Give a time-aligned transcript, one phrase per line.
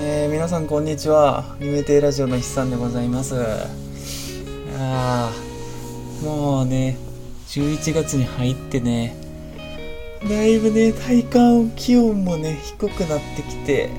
[0.00, 1.56] えー、皆さんこんにちは。
[1.58, 3.34] リメテイラジオの筆さんでございます。
[4.78, 6.96] あー、もうね、
[7.48, 9.16] 11月に入ってね、
[10.22, 13.90] だいぶね、体感気温もね、低くなってきて、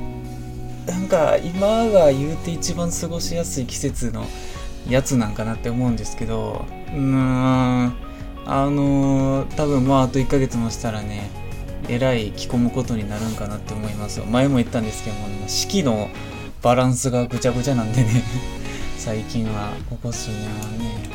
[0.87, 4.23] なんか今が言うて一番過ごしやすい季節の
[4.87, 7.93] やつなんかなって思うんですけど、うーん、
[8.45, 11.29] あのー、多分まああと1ヶ月もしたらね、
[11.89, 14.25] えらい着込むことになるんかなって思いますよ。
[14.25, 16.09] 前も言ったんですけども四季の
[16.61, 18.23] バランスがぐちゃぐちゃなんでね。
[18.97, 21.09] 最近はここ数年はね。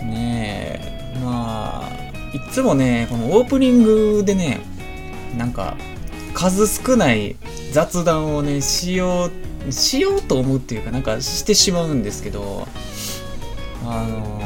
[0.00, 0.10] うん。
[0.10, 1.18] ねえ。
[1.22, 4.60] まあいつもねこのオープニングでね
[5.36, 5.76] なんか
[6.34, 7.36] 数少ない
[7.72, 9.30] 雑談をねしよ
[9.68, 12.66] うしようと思うっていうかなんかしてしまうんですけど
[13.84, 14.40] あの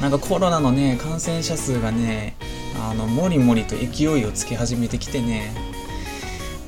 [0.00, 2.36] なんかコロナのね感染者数がね
[2.90, 5.52] あのもりもりと勢いをつけ始めてきてね。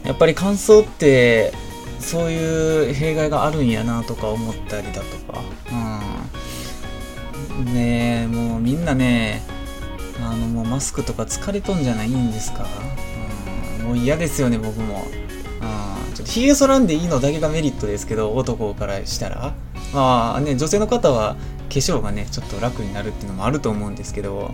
[0.05, 1.53] やっぱり乾燥って
[1.99, 5.41] そういう弊害があるんやなとか思ったりだとか、
[7.57, 9.43] うん、ねえもうみんなね
[10.23, 12.67] あのもうマスクとか疲れとんじゃないんですか、
[13.81, 19.55] うん、もう嫌ですよね僕も、うん、ちょっとひげ剃らんでいいのだけがメリットですけど男からしたら。
[19.95, 21.37] まあね女性の方は
[21.69, 24.53] 化粧がねちょっと楽になるっていうのもあると思うんですけど。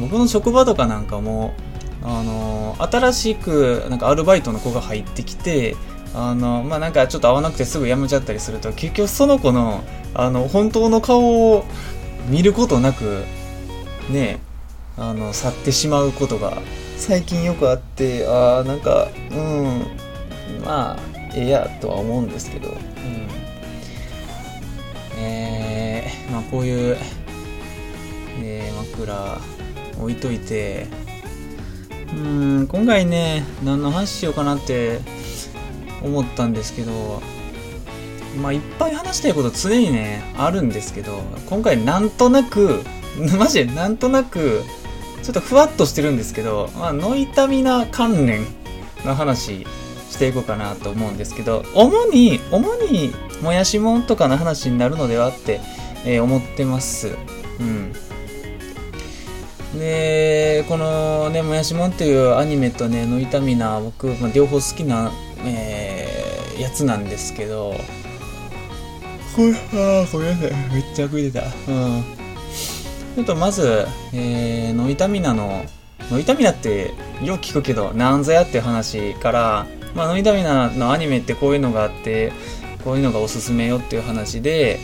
[0.00, 1.54] 僕の職場とかなんかも
[2.02, 5.76] あの新しくなんかアルバイトの子が入ってきて
[6.14, 9.82] あのまあなんかちょっと合わなくてすぐ辞めちゃったりすると結局その子の
[10.14, 11.64] あの本当の顔を
[12.28, 13.24] 見ることなく
[14.10, 14.40] ね
[14.96, 16.58] あの去ってしまうことが
[16.96, 19.86] 最近よくあってああなんかうん
[20.64, 20.98] まあ
[21.34, 22.76] ええやとは思うんですけど、うん、
[25.16, 26.96] えー、まあこういう、
[28.42, 29.40] えー、枕
[30.00, 30.86] 置いといて。
[32.12, 35.00] うん今回ね何の話しようかなって
[36.02, 37.22] 思ったんですけど
[38.40, 42.82] まあいっぱい話したいこと常にねあるんですけど今回なんとなく
[43.38, 44.62] マジでなんとなく
[45.22, 48.46] ちょっとふわっとしてるんですけど、まあ、ノイタミナ関連
[49.04, 49.66] の話
[50.10, 53.12] していこうかなと思うんですけど主に主に
[53.42, 55.60] もやしもんとかの話になるのではって、
[56.04, 57.16] えー、思ってます。
[57.58, 57.92] うん。
[59.74, 65.12] で、このね、もやしもんっていうアニメとね、ノイタミナ、僕、まあ、両方好きな、
[65.44, 67.74] えー、やつなんですけど、
[69.36, 70.74] これ、あごめんなさい。
[70.74, 71.46] めっちゃ食いてた。
[71.46, 72.02] うん。
[73.14, 75.64] ちょっとまず、えー、ノイタミナの、
[76.10, 76.92] ノイタミナって
[77.22, 82.32] よく聞くけど、なんぞやっていう話から、まあ、ノイタミナのアニメってこういうのがあって、
[82.84, 84.80] こういうのがおすすめよっていう話で、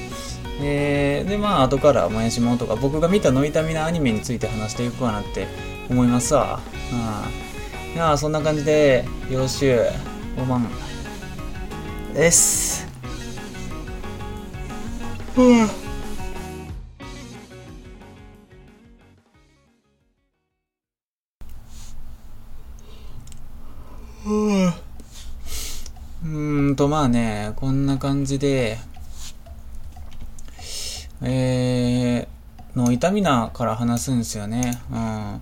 [0.61, 5.47] えー、でまあ後からもやしもんとか僕が見たノイタミナアニメについて話していくかなって
[5.91, 6.61] 思いますわ。
[6.93, 9.87] うん、いやそんな感じでよろしゅう
[10.39, 10.67] おまん
[12.15, 12.87] です。
[15.37, 15.69] うん
[26.25, 28.79] うんとまあねこんな感じで
[31.23, 34.79] えー、の痛みなから話すんですよね。
[34.91, 35.41] うん。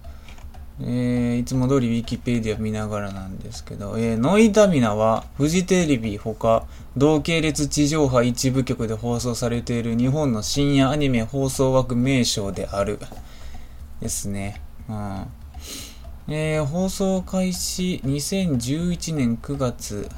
[0.80, 12.98] えー、いつも通り Wikipedia 見ながらなんですけど、えー、ノイタミナはフジテレビほか同系列地上波一部局で放送されている日本の深夜アニメ放送枠名称である。
[14.00, 14.60] ですね。
[14.88, 15.26] うん。
[16.26, 20.08] えー、放送開始2011年9月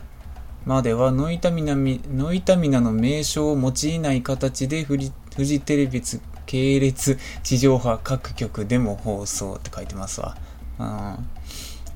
[0.65, 4.97] まではノイタミナノイタミナの名称を用いない形でフ
[5.37, 6.03] フジテレビ
[6.47, 10.37] 系列地上波各局でも放送って書いてますわ。
[10.79, 10.85] うん、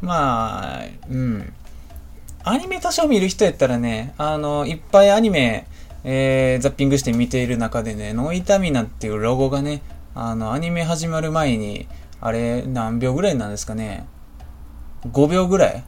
[0.03, 1.53] まあ、うん。
[2.43, 5.67] アニメ多少見る人やったらね、あの、いっぱいアニメ、
[6.05, 9.83] えー、ザッピングして見ている中でね、ノイタミナっていうロゴがね、
[10.15, 11.87] あの、アニメ始まる前に、
[12.21, 14.07] あれ、何秒ぐらいなんですかね
[15.07, 15.85] ?5 秒ぐらい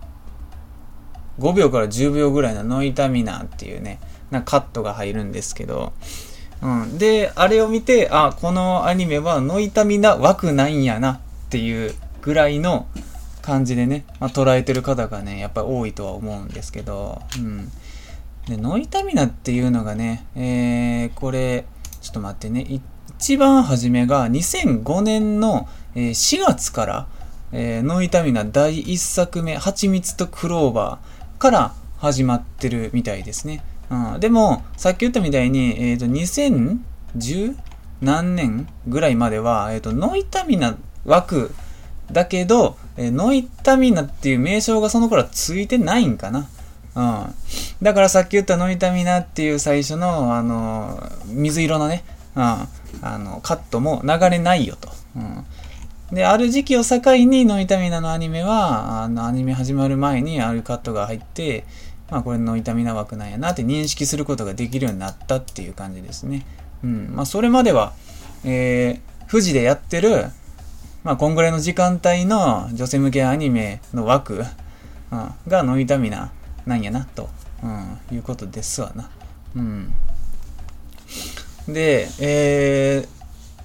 [1.38, 4.00] 5秒から10秒ぐらいのノイタミナっていうね、
[4.30, 5.92] なカットが入るんですけど、
[6.62, 6.98] うん。
[6.98, 11.20] で、あれを見て、あ、このアニメはノイタミナ枠ないんやなっ
[11.50, 12.86] ていうぐらいの
[13.42, 17.68] 感じでね、まあ、捉えてる方がね、やっぱり多いとは思うんですけど、うん。
[18.48, 21.66] で、ノイタミナっていうのがね、えー、これ、
[22.00, 22.64] ちょっと待ってね、
[23.18, 27.06] 一番初めが2005年の4月から、
[27.52, 33.64] えー、ノイタミナ第1作目、蜂蜜とクローバー、から始まってるみたいですね。
[33.92, 37.56] うん、でも、さっき言ったみたいに、えっ、ー、と、2010
[38.00, 41.54] 何年ぐらいまでは、えっ、ー、と、ノイタミナ枠
[42.10, 46.48] だけど、えー、ノイタミナっていう名称がその頃はついてないんかな。
[46.96, 47.34] うん。
[47.82, 52.02] だからさっき言ったノイタミナっていう最初の、あの、水色のね、
[52.34, 52.68] うん、あ
[53.18, 54.88] の、カットも流れないよと。
[55.16, 55.44] うん。
[56.12, 61.64] で、ある時期を境にノイタミナのアニメは、あの、アニメ始まる前にあるカットが入って、
[62.12, 66.44] まあこれノイタミナ枠なんやなって認識することができるようになったっていう感じですね。
[66.84, 67.10] うん。
[67.14, 67.94] まあそれまでは、
[68.44, 70.26] えー、富士でやってる、
[71.04, 74.44] まあこんぐらいの時間帯の女性向けアニメの枠、
[75.10, 76.30] うん、がノイタミナ
[76.66, 77.30] なんやな、と、
[77.62, 79.08] うん、いうことですわな。
[79.56, 79.94] うん。
[81.66, 83.21] で、えー、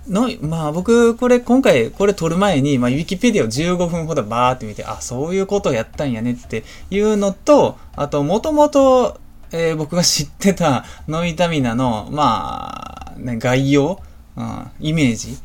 [0.10, 9.20] の、まあ僕、これ今回これ撮る前に、まあウィキペディアを15分ほどバーって見て、あ、そういうことをやったんやねっていうのと、あと、もともと、
[9.52, 14.02] えー、僕が知ってたノイタミナの、まあ、ね、概要、
[14.36, 15.38] うん、イメージ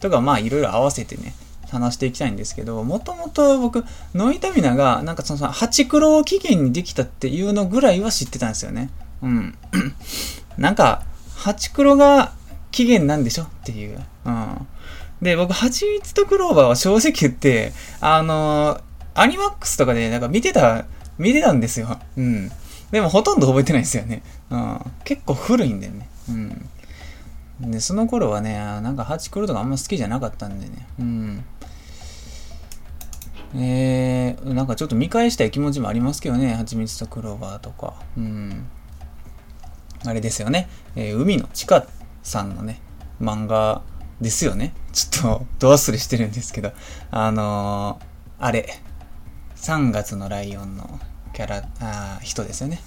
[0.00, 1.34] とか、まあいろいろ合わせてね、
[1.70, 3.84] 話していきたいんですけど、もともと僕、
[4.14, 8.90] ノイタミナが、なんかその、ハチクロを起源にできたっていうのぐらいは知ってたんですよね。
[9.22, 9.54] うん。
[10.58, 11.02] なんか、
[11.36, 12.32] ハチクロが
[12.70, 13.44] 期限なんでしょ？
[13.44, 14.00] っていう。
[14.24, 14.66] うん。
[15.22, 18.80] で、僕、蜂蜜とクローバーは正直言って、あの、
[19.14, 20.86] アニマックスとかでなんか見てた、
[21.18, 21.98] 見てたんですよ。
[22.16, 22.50] うん。
[22.90, 24.22] でもほとんど覚えてないですよね。
[24.50, 24.80] うん。
[25.04, 26.08] 結構古いんだよね。
[26.28, 27.70] うん。
[27.70, 30.86] で、その頃はね、なんかハチクロとかあんま好きじゃなかったんでね。
[30.98, 31.44] うん。
[33.56, 37.94] えー、なんかちょっと見返したい気持ちもありますけどね、蜂蜜とクローバーとか。
[38.16, 38.66] うん。
[40.06, 40.70] あれですよね。
[40.96, 41.84] えー、海の地下
[42.22, 42.80] さんのね、
[43.20, 43.82] 漫画
[44.20, 44.74] ですよね。
[44.92, 46.72] ちょっと、ど忘れしてるんですけど、
[47.10, 48.80] あのー、あれ、
[49.56, 51.00] 3月のライオンの
[51.32, 52.80] キャラ、あ人ですよね。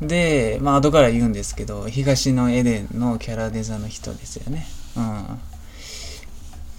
[0.00, 0.08] うん。
[0.08, 4.66] で、まあ、後から言うんですけど、東のエデンのキャラデザの人ですよね。
[4.96, 5.40] うん。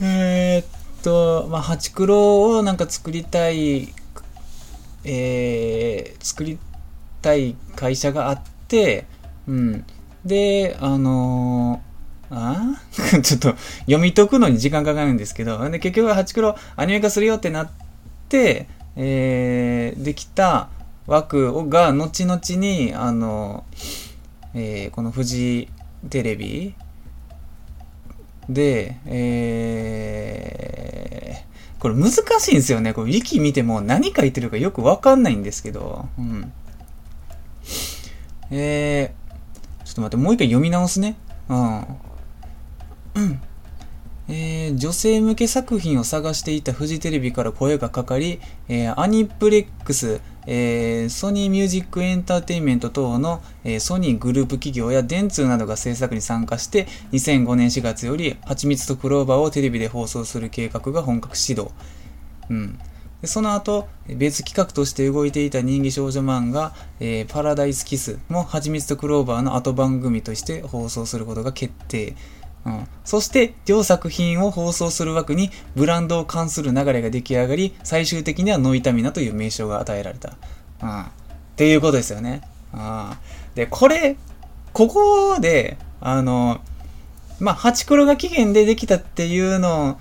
[0.06, 3.94] えー、っと、まあ、ハチクロをなんか作りたい、
[5.04, 6.60] えー、作り
[7.22, 9.06] たい会社があって、
[9.48, 9.86] うん。
[10.25, 12.81] で、あのー、あ？
[13.22, 17.70] ちょっと読み解くのに時間かかるんですけど、で結局、ハチクロアニメ化するよってなっ
[18.30, 20.70] て、えー、できた
[21.08, 23.66] 枠が、後々に、あの、
[24.54, 25.70] えー、このフジ
[26.10, 26.76] テレビ
[28.50, 32.94] で、えー、これ難しいんですよね。
[32.94, 36.54] これ、ウィキ見ても何書いてるかよくわかんないんですけど、うん。
[38.52, 39.23] えー、
[39.94, 41.16] っと待って、もう一回読み直すね。
[41.50, 41.86] うん。
[44.30, 61.72] えー、女性向け作品を探していたフジテレビから声がかかり、えー、アニプレックス、えー、ソニーミュージックエンターテインメント等の、え、ソニーグループ企業や電通などが制作に参加して、2005年4月より、蜂蜜とクローバーをテレビで放送する計画が本格始動。
[62.50, 62.80] うん。
[63.25, 72.16] その後、別企画として動いていた人気少女漫画、えー、パラダイスキスも、はちみつとクローバーの後番組として放送することが決定。
[72.66, 80.36] うん、そして、両作品を放送する枠にブランドを関する流れが出来上がり、最終的にはノイタミナという名称が与えられた。
[80.81, 81.06] うん、っ
[81.56, 82.42] ていうことですよね。
[82.74, 83.12] うん、
[83.56, 84.18] で、これ、
[84.74, 86.60] ここで、あの、
[87.40, 89.98] まあ、ハチクロが起源でできたっていうの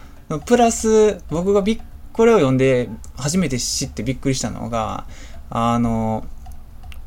[0.46, 1.80] プラス、僕がびっ
[2.12, 5.06] これを読んで初めて知ってびっくりしたのが、
[5.50, 6.24] あの、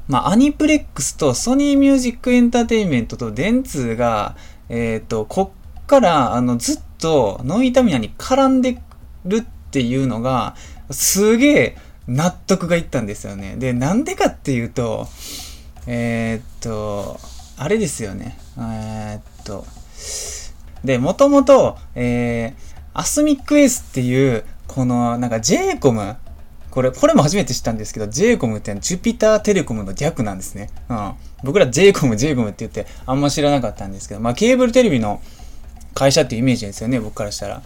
[0.08, 4.36] まあ、アニプレックスとソニーミュージックエンターテインメントと電通が、
[4.70, 8.80] えっ、ー、と、こっから、あの、ずっとノイタミナに絡んで
[9.26, 9.42] るっ
[9.72, 10.56] ていうのが、
[10.92, 11.78] すげえ
[12.08, 13.56] 納得がいったんですよね。
[13.58, 15.08] で、なんでかっていうと、
[15.88, 17.20] えっ、ー、と、
[17.58, 18.38] あれですよね。
[18.60, 19.66] えっと、
[20.84, 24.44] で、もともと、えー、アスミックエースっていう、
[24.76, 26.18] この、なんか J:COM
[26.70, 30.70] これ、これも初めて知ったんですけど、j コムってジュピターテレコムの略なんですね。
[30.90, 31.14] うん。
[31.46, 35.22] 僕ら j コム j コムって言ってあんま知らなかったんですけど、まあケーブルテレビの
[35.94, 37.64] 会社っていうイメージですよね、僕からしたら。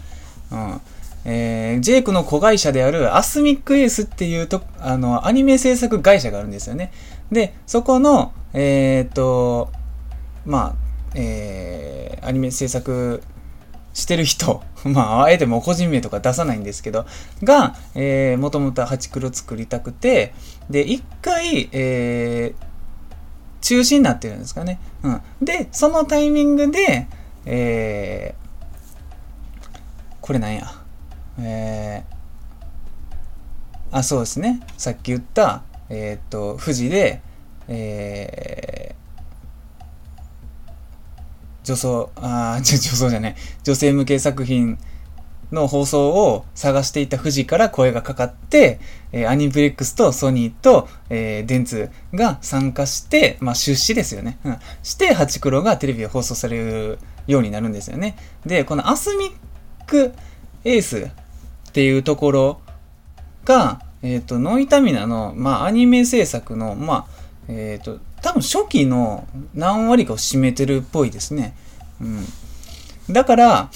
[0.52, 0.80] うん。
[1.24, 6.92] えー、 J:COM の子会社であるアスミックエースっていうと、あの、アニメ制作会社があるんですよね。
[7.32, 9.72] で、そこの、えー、っと、
[10.46, 10.74] まあ、
[11.16, 13.24] えー、アニメ制作
[13.94, 17.06] してる人、 まあ、あえても個人名とか出さないんですけど、
[17.42, 20.32] が、えー、もともとハチクロ作りたくて、
[20.68, 22.64] で、一回、えー、
[23.60, 24.78] 中止になってるんですかね。
[25.02, 25.20] うん。
[25.42, 27.08] で、そのタイミングで、
[27.44, 29.70] えー、
[30.20, 30.72] これなんや。
[31.38, 34.60] えー、あ、そうですね。
[34.76, 37.20] さっき言った、えっ、と、富士で、
[37.68, 38.94] え
[41.64, 44.78] 女装、あ 女装じゃない、女性向け作品
[45.52, 48.80] の放送を探していた富士から声がかかって、
[49.12, 54.38] えー、アニプレックスとソニーと、えー、電通が参加して、まあ、出資ですよね。
[54.44, 54.58] うん。
[54.82, 58.16] して、ハチクロがテレビで放送されるようになるんですよね。
[58.46, 59.30] で、このアスミッ
[59.86, 60.12] ク
[60.64, 62.60] エースっていうところ
[63.44, 67.06] が、えっ、ー、と、ノイタミナの、まあ、アニメ制作の、まあ、
[67.48, 71.54] えっ、ー、と、多分初期の何割かを占めてるっぽいですね。
[72.00, 72.26] うん。
[73.10, 73.70] だから、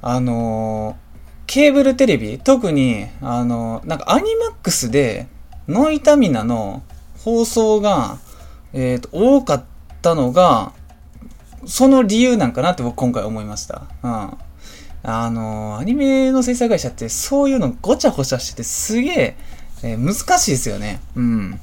[0.00, 1.02] あのー
[1.52, 5.26] ケーブルテレビ、特に、あの、なんかアニマックスで、
[5.68, 6.82] ノイタミナの
[7.24, 8.16] 放送が、
[8.72, 9.64] えっ、ー、と、多かっ
[10.00, 10.72] たのが、
[11.66, 13.82] その理由なんかなって僕今回思いました。
[14.02, 14.30] うん。
[15.02, 19.36] あの、アニメの制作会社ってそういうのごちゃごちゃしててすげえ、
[19.82, 21.02] えー、難しいですよね。
[21.16, 21.60] うん。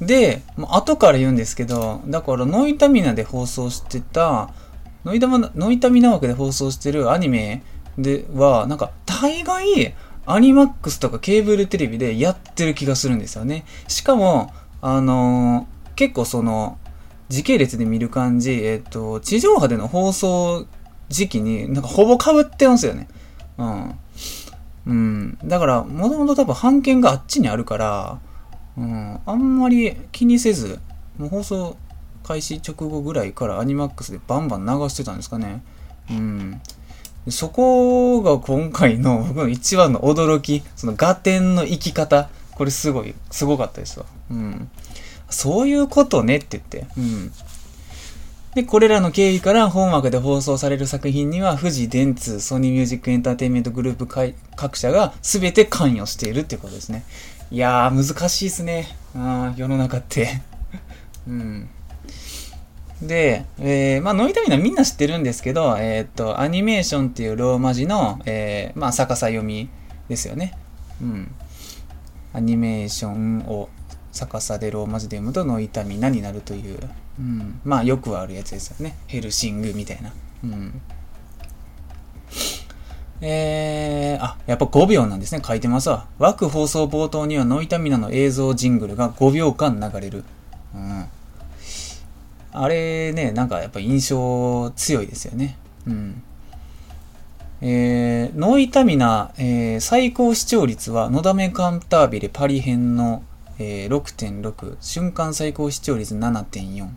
[0.00, 4.50] で、後から言うんですけど、だからノイタミナで放送してた、
[5.04, 7.62] ノイタノイタミナ枠で放送してるアニメ
[7.96, 9.94] では、なんか大概
[10.26, 13.64] アニマックスとかケーブルテレビでやってる気がするんですよね。
[13.88, 16.78] しかも、あのー、結構その、
[17.28, 20.66] 時系列で見る感じ、えっ、ー、と、地上波での放送
[21.08, 23.08] 時期になんかほぼ被ってますよね。
[23.58, 23.98] うん。
[24.86, 25.38] うん。
[25.44, 28.20] だから、もともと多分版権があっちにあるから、
[28.78, 30.78] うん、あんまり気にせず、
[31.18, 31.76] もう放送
[32.22, 35.62] 開始直後ぐらいからアニマックスでバンバン流してたんですかね。
[36.10, 36.60] うん。
[37.28, 44.06] そこが今回の 僕の一番の驚き、そのガテンの生き方、これすごい、すごかったですわ。
[44.30, 44.70] うん。
[45.28, 46.86] そういうことねって言って。
[46.96, 47.32] うん。
[48.54, 54.06] で、これらの経緯から本枠で放送される作品には、富士電通、ソニーミュージックエンターテインメントグループ
[54.56, 57.04] 各社が全て関与しているっていうことですね。
[57.50, 58.88] いやー、難しいですね。
[59.16, 60.42] あ世の中って。
[61.26, 61.68] うん。
[63.00, 69.70] で、えー、まあ、ノイタミナみんな知ってるんですけど、えー、っと、アニメーションっていうローマ字の、えー、まあ、逆さ読み
[70.08, 70.52] ですよね。
[71.00, 71.34] うん。
[72.34, 73.70] アニメーションを
[74.12, 76.78] 逆さでローマ字で読むとノイタミナになるという、
[77.18, 77.60] うん。
[77.64, 78.94] まあ、よくあるやつですよね。
[79.06, 80.12] ヘルシングみたいな。
[80.44, 80.82] うん。
[83.20, 85.42] えー、あ、やっぱ5秒なんですね。
[85.44, 86.06] 書いてますわ。
[86.18, 90.24] 枠放送冒頭にはノイタミナの映像ジングルが5秒間流れる。
[90.74, 91.04] うん。
[92.52, 95.56] あれね、なんかやっぱ印象強いですよね。
[95.86, 96.22] うん。
[97.60, 103.24] えー、ノイタミナ、えー、最高視聴率は、のだめカンタービレパリ編の、
[103.58, 106.88] えー、6.6、瞬間最高視聴率7.4。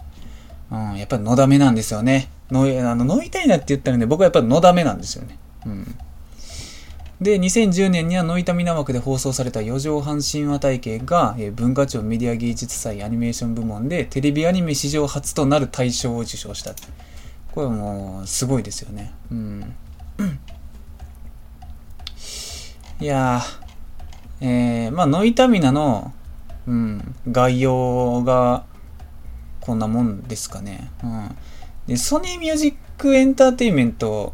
[0.71, 2.29] うん、やっぱりのだめなんですよね。
[2.51, 5.37] のあのノイタミナって言ったらね、僕はやっぱりのだめなんですよね。
[5.65, 5.95] うん。
[7.21, 16.73] で、2010年にはノイタミナ枠で放送された四畳半神話体系が、えー、文化庁メディア芸術祭アニメーション部門でテレビアニメ史上初となる大賞を受賞した。
[17.51, 19.13] これはもう、すごいですよね。
[19.31, 19.75] うん。
[22.99, 24.45] いやー、
[24.85, 26.13] えー、まあ、ノイタミナの、
[26.65, 28.65] うん、概要が、
[29.59, 30.89] こんなもんですかね。
[31.03, 31.37] うん。
[31.85, 34.33] で、ソニーミュージックエンターテインメント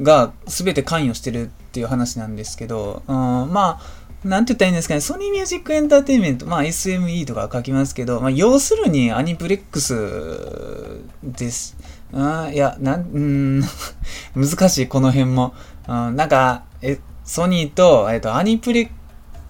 [0.00, 11.76] が全て関与してるていう話なんですけど、うん、まあ、なんて言ったらいいんですかね、ソニーミュージックエンターテインメント、まあ SME とか書きますけど、まあ要するにアニプレックスです。
[12.12, 13.62] うん、いや、なん、うん、
[14.34, 15.52] 難しい、この辺も。
[15.86, 18.88] うん、なんか、え、ソニーと、えっと、アニプレッ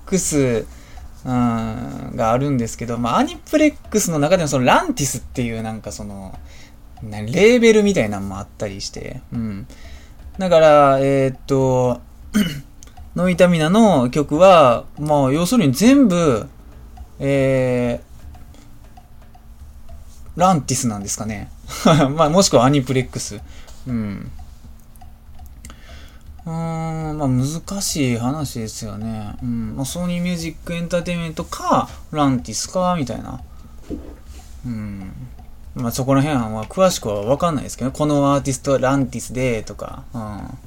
[0.05, 0.67] クス、
[1.25, 6.37] うん、があるんですけど、まあ、アニプレックスの中でもそのランティスっていうなんかその、
[7.03, 9.67] レーベルみたいなのもあったりして、うん。
[10.39, 12.01] だから、えー、っと、
[13.15, 16.47] ノイタミナの曲は、まあ、要するに全部、
[17.19, 21.51] えー、ランティスなんですかね。
[22.15, 23.41] まあ、もしくはアニプレックス。
[23.87, 24.31] うん。
[26.45, 26.53] うん、
[27.19, 29.35] まあ難しい話ですよね。
[29.43, 29.75] うん。
[29.77, 33.41] まあ、ソニーミュージックエンターテインメントか、ランティスか、みたいな。
[34.65, 35.13] うん。
[35.75, 40.05] まあそこら辺は詳しくはわかんないですけど、このアーティストはランティスで、とか。
[40.15, 40.59] うん。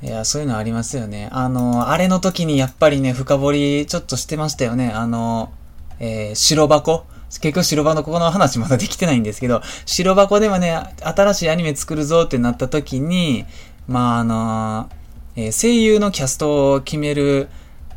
[0.00, 1.28] いや、そういうのありますよね。
[1.32, 4.90] あの、あれの時にやっぱりね、深掘りちょっとしてましたよね。
[4.90, 5.52] あの、
[5.98, 7.04] えー、白箱？
[7.28, 13.44] 結局白箱のここの話まだできてないんですけど、白箱ではね、新しいアニメ作るぞってなった時に、
[13.86, 14.90] まああの、
[15.36, 17.48] えー、声優のキャストを決める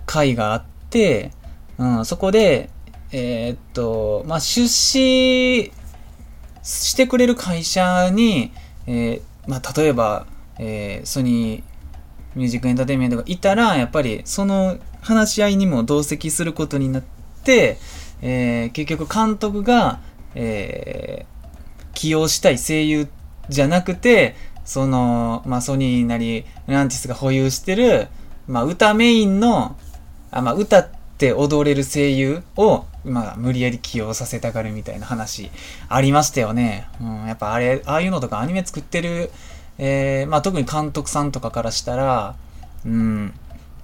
[0.05, 1.31] 会があって、
[1.77, 2.69] うん、そこで、
[3.11, 5.71] えー、っと、まあ、出資
[6.63, 8.51] してくれる会社に、
[8.87, 10.27] えー、まあ、例えば、
[10.59, 11.63] えー、ソニー
[12.35, 17.03] ミュージックエンターテインメントがいたら、やっぱりその話し合いにも同席することになっ
[17.43, 17.77] て、
[18.21, 19.99] えー、結局監督が、
[20.35, 23.07] えー、起用したい声優
[23.49, 28.07] じゃなくて、その、まあ、ソニーなり、ランティスが保有してる、
[28.47, 29.75] まあ、歌メインの、
[30.29, 35.49] あまあ、歌って踊れる声優を、まあ、無理やり起用させたがるみたいな話
[35.89, 36.87] ありましたよね。
[37.01, 39.31] うん、やっぱあれ、ああいうのとかアニメ作ってる、
[39.83, 42.35] えー、まあ、特に監督さんとかからしたら、
[42.85, 43.33] うん、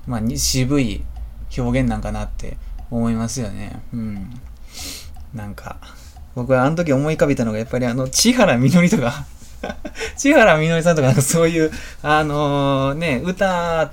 [0.06, 1.04] まあ、渋い
[1.58, 2.56] 表現なんかなって
[2.92, 3.82] 思いますよね。
[3.92, 4.30] うん。
[5.34, 5.78] なんか、
[6.36, 9.26] 僕はあの時思い浮かべたのが、やっぱりあの、千原みのりとか
[10.18, 11.72] 千原みのりさんとか、そういう、
[12.04, 13.92] あのー、ね、歌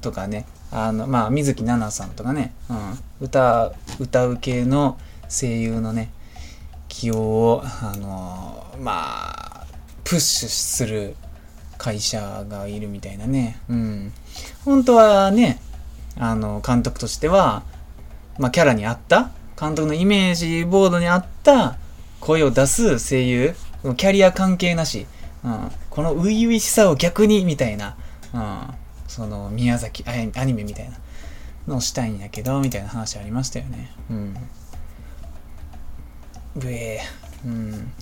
[0.00, 3.70] とかね、あの、まあ、水木奈々さんとかね、うん、歌、
[4.00, 6.10] 歌う系の声優のね、
[6.88, 9.66] 起用を、あのー、まあ、
[10.02, 11.14] プッシュする
[11.84, 14.12] 会社がいるみたいなね、うん。
[14.64, 15.60] 本当はね、
[16.16, 17.62] あの、監督としては、
[18.38, 21.76] まあ、キャラに合った、監督のイメージボードに合った
[22.20, 23.54] 声を出す声優、
[23.98, 25.06] キャリア関係なし、
[25.44, 27.98] うん、この初々しさを逆に、みたいな、
[28.32, 28.60] うん、
[29.06, 30.96] その宮崎アニメみたいな
[31.68, 33.92] のをしたいんやけど、みたいな話ありましたよね。
[34.08, 34.34] うん。
[36.56, 37.46] ぶえー。
[37.46, 37.92] うん。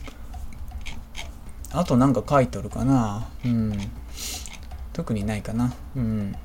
[1.73, 3.26] あとなんか書いとるかな。
[3.45, 3.73] うん。
[4.93, 5.73] 特にないかな。
[5.97, 6.37] うん。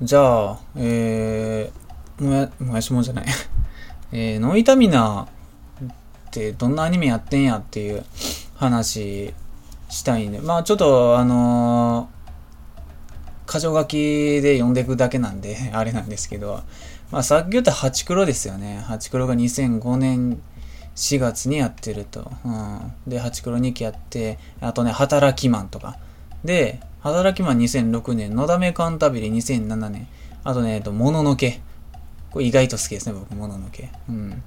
[0.00, 3.26] じゃあ、えー、もや、もやしもんじゃない。
[4.12, 8.04] えー、ノイタミナってどんなアニメやってんやっていう
[8.54, 9.34] 話
[9.90, 13.96] したいんで、まあちょっとあのー、箇条書き
[14.40, 16.62] で読んでいくだけなんで、あれなんですけど、
[17.10, 18.78] まあさっき言ったハチクロですよね。
[18.86, 20.40] ハチクロが2005年
[20.98, 22.32] 4月にやってると。
[22.44, 22.92] うん。
[23.06, 25.96] で、ハチクロ2期やって、あとね、働きマンとか。
[26.44, 30.08] で、働きマン2006年、のだめカンタビレ2007年、
[30.42, 31.60] あとね、えっと、もののけ。
[32.32, 33.90] これ意外と好きですね、僕、もののけ。
[34.08, 34.42] うん。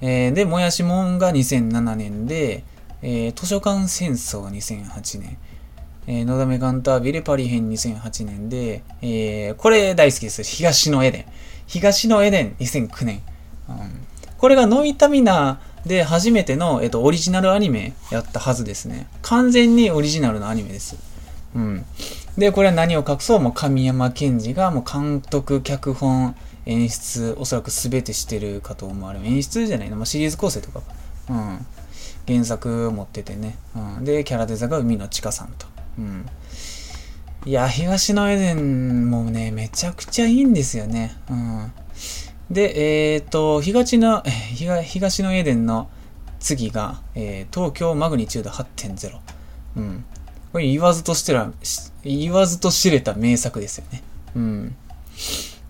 [0.00, 2.64] えー、で、もやしもんが2007年で、
[3.00, 5.38] えー、図書館戦争2008年。
[6.06, 10.42] えー、のだめカンタービレパリ編2008年で、えー、これ大好きです。
[10.42, 11.24] 東のエデン。
[11.66, 13.22] 東のエデン2009年。
[13.68, 13.76] うん、
[14.36, 19.06] これがノイタミナーで初めての、えっと、オリジナルアニメやったはずですね。
[19.22, 20.96] 完全にオリジナルのアニメです。
[21.54, 21.84] うん。
[22.38, 26.34] で、これは何を隠そうも神山健二がもう監督、脚本、
[26.66, 29.26] 演出、おそらく全てしてるかと思われる。
[29.26, 30.80] 演出じゃないの、まあ、シリーズ構成とか。
[31.28, 31.66] うん。
[32.26, 33.56] 原作持っててね。
[33.76, 34.04] うん。
[34.04, 35.66] で、キャラデザが海野千佳さんと。
[35.98, 36.26] うん。
[37.46, 41.14] いや、東のエデンもね、めちゃくちゃいいんですよね。
[41.30, 41.72] うん。
[42.50, 44.22] で、えっ、ー、と、東の、
[44.84, 45.88] 東のエデンの
[46.40, 49.18] 次が、えー、東京マグニチュード8.0。
[49.76, 50.04] うん。
[50.52, 51.50] これ言わずとしてら、
[52.04, 54.02] 言わずと知れた名作ですよね。
[54.36, 54.76] うん。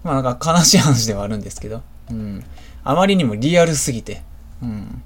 [0.03, 2.45] まあなんか悲しい話ではあるんですけど、うん。
[2.83, 4.23] あまりにもリアルすぎて、
[4.63, 5.03] うん。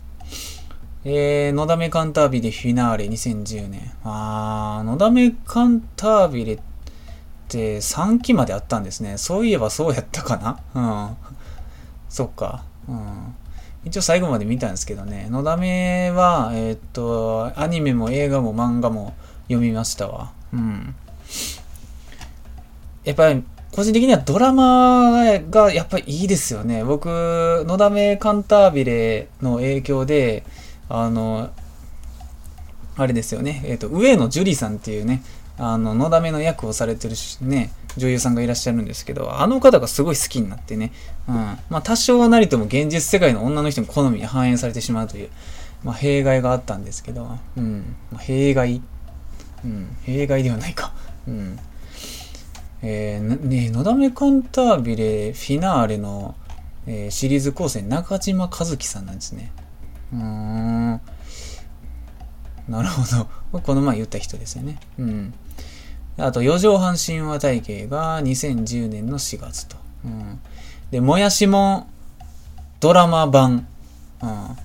[1.04, 3.92] えー、のだめカンタービレフィナーレ2010年。
[4.04, 6.58] あー、のだめカンタービレっ
[7.48, 9.16] て3期まであったんですね。
[9.16, 10.80] そういえばそうやったかなう
[11.12, 11.16] ん。
[12.08, 12.64] そっか。
[12.88, 13.34] うん。
[13.84, 15.28] 一応最後まで見たんですけどね。
[15.30, 19.14] のだめは、えー、っと、アニメも映画も漫画も、
[19.48, 20.30] 読みましたわ。
[20.52, 20.94] うん。
[23.04, 23.42] やっぱり、
[23.72, 26.84] 個人的にはドラマがやっぱりいいですよね。
[26.84, 30.44] 僕、のだめカンタービレの影響で、
[30.88, 31.50] あの、
[32.96, 33.62] あれですよね。
[33.64, 35.22] えっ、ー、と、上野樹里さんっていうね、
[35.58, 40.92] あの、のだめの役をされてるしね、女優さんがいらっしゃるんですけど、あの方がすごい好きになってね、
[41.28, 41.34] うん。
[41.34, 45.30] まあ、多少はなりとも現実世界の女の人の好みに反映されてしまうという、
[45.82, 47.96] まあ、弊害があったんですけど、うん。
[48.12, 48.80] まあ、弊害？
[49.64, 50.92] うん、弊害ではないか。
[51.26, 51.58] うん。
[52.80, 56.36] えー、ね、のだめカンタービレフィナーレの、
[56.86, 59.50] えー、シリーズ構成、中島和樹さんなんですね。
[60.12, 61.00] うーん。
[62.68, 63.02] なるほ
[63.52, 63.60] ど。
[63.60, 64.78] この前言った人ですよね。
[64.98, 65.34] うん。
[66.18, 69.76] あと、四畳半神話体系が2010年の4月と。
[70.04, 70.40] うん。
[70.90, 71.88] で、もやしも
[72.80, 73.66] ドラマ版。
[74.22, 74.56] うん。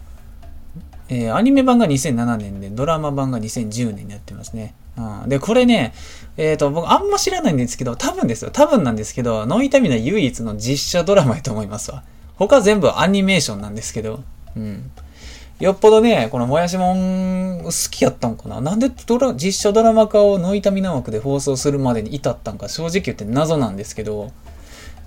[1.10, 4.74] えー、アニメ版が2007年で、ドラマ版が2010年にやってますね。
[4.98, 5.94] うん、で、これね、
[6.38, 8.52] えっ、ー、と、僕あんま知らないんですけど、多分ですよ。
[8.52, 12.04] 多分なんですけど、ノイタミナ唯一の実写ドラマやと思いますわ。
[12.36, 14.24] 他全部アニメーションなんですけど、
[14.56, 14.92] うん。
[15.64, 24.34] よっぽどね、このもやしもん好きやったんかななんでドラ実写ドラマ化をノイタミナ枠で放送するまでに至ったんか正直言って謎なんですけど、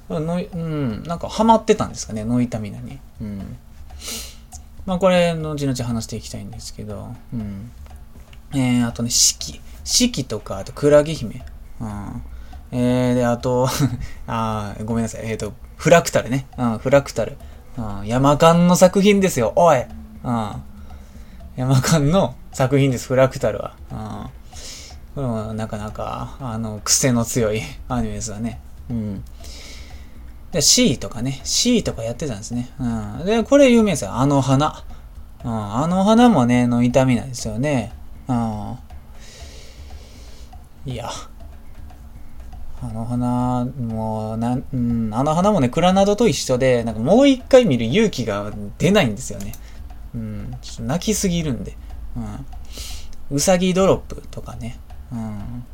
[0.09, 2.99] のうん、なんかハマってたんですかね、ノイタミナに。
[3.21, 3.57] うん。
[4.87, 7.71] まあこれ、後々話していきたいんですけど、うん。
[8.55, 9.61] えー、あとね、四季。
[9.85, 11.45] 四季とか、あと、クラゲ姫。
[11.81, 12.23] うん。
[12.73, 13.69] えー、で、あと
[14.27, 15.23] あごめんなさい。
[15.25, 16.47] えっ、ー、と、フラクタルね。
[16.57, 17.37] うん、フラクタル。
[17.77, 19.53] うん、山間の作品ですよ。
[19.57, 19.85] おい。
[20.27, 20.62] うん。
[21.57, 23.75] 山間の作品です、フラクタルは。
[23.91, 23.97] うん、
[25.15, 28.61] これもなかなか、あの、癖の強いアニメですわね。
[28.91, 29.25] うん。
[30.51, 32.71] で、C とかね、C とかやってたんですね。
[32.81, 33.25] うん。
[33.25, 34.15] で、これ有名ですよ。
[34.15, 34.85] あの花。
[35.45, 35.75] うん。
[35.77, 37.93] あの花もね、の痛みなんですよね。
[38.29, 38.79] うん。
[40.87, 41.09] いや。
[42.83, 49.53] あの花もうな、うん、あの花もね、クラナドと一緒で、なんかもう一回見る勇気が出ないんですよね。
[50.16, 51.76] うん、ちょっと泣きすぎるんで。
[52.16, 53.37] うん。
[53.37, 54.79] うさぎドロップとかね。
[55.12, 55.64] うん。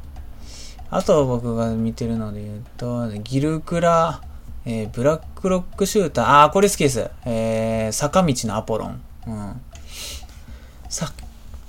[0.90, 4.20] あと僕が見てるので言うと、ギルクラ、
[4.66, 7.08] えー、ブラックロックシューター、あー、これ好きです。
[7.24, 9.00] えー、坂道のアポロン。
[9.26, 9.60] うん。
[10.88, 11.12] さ、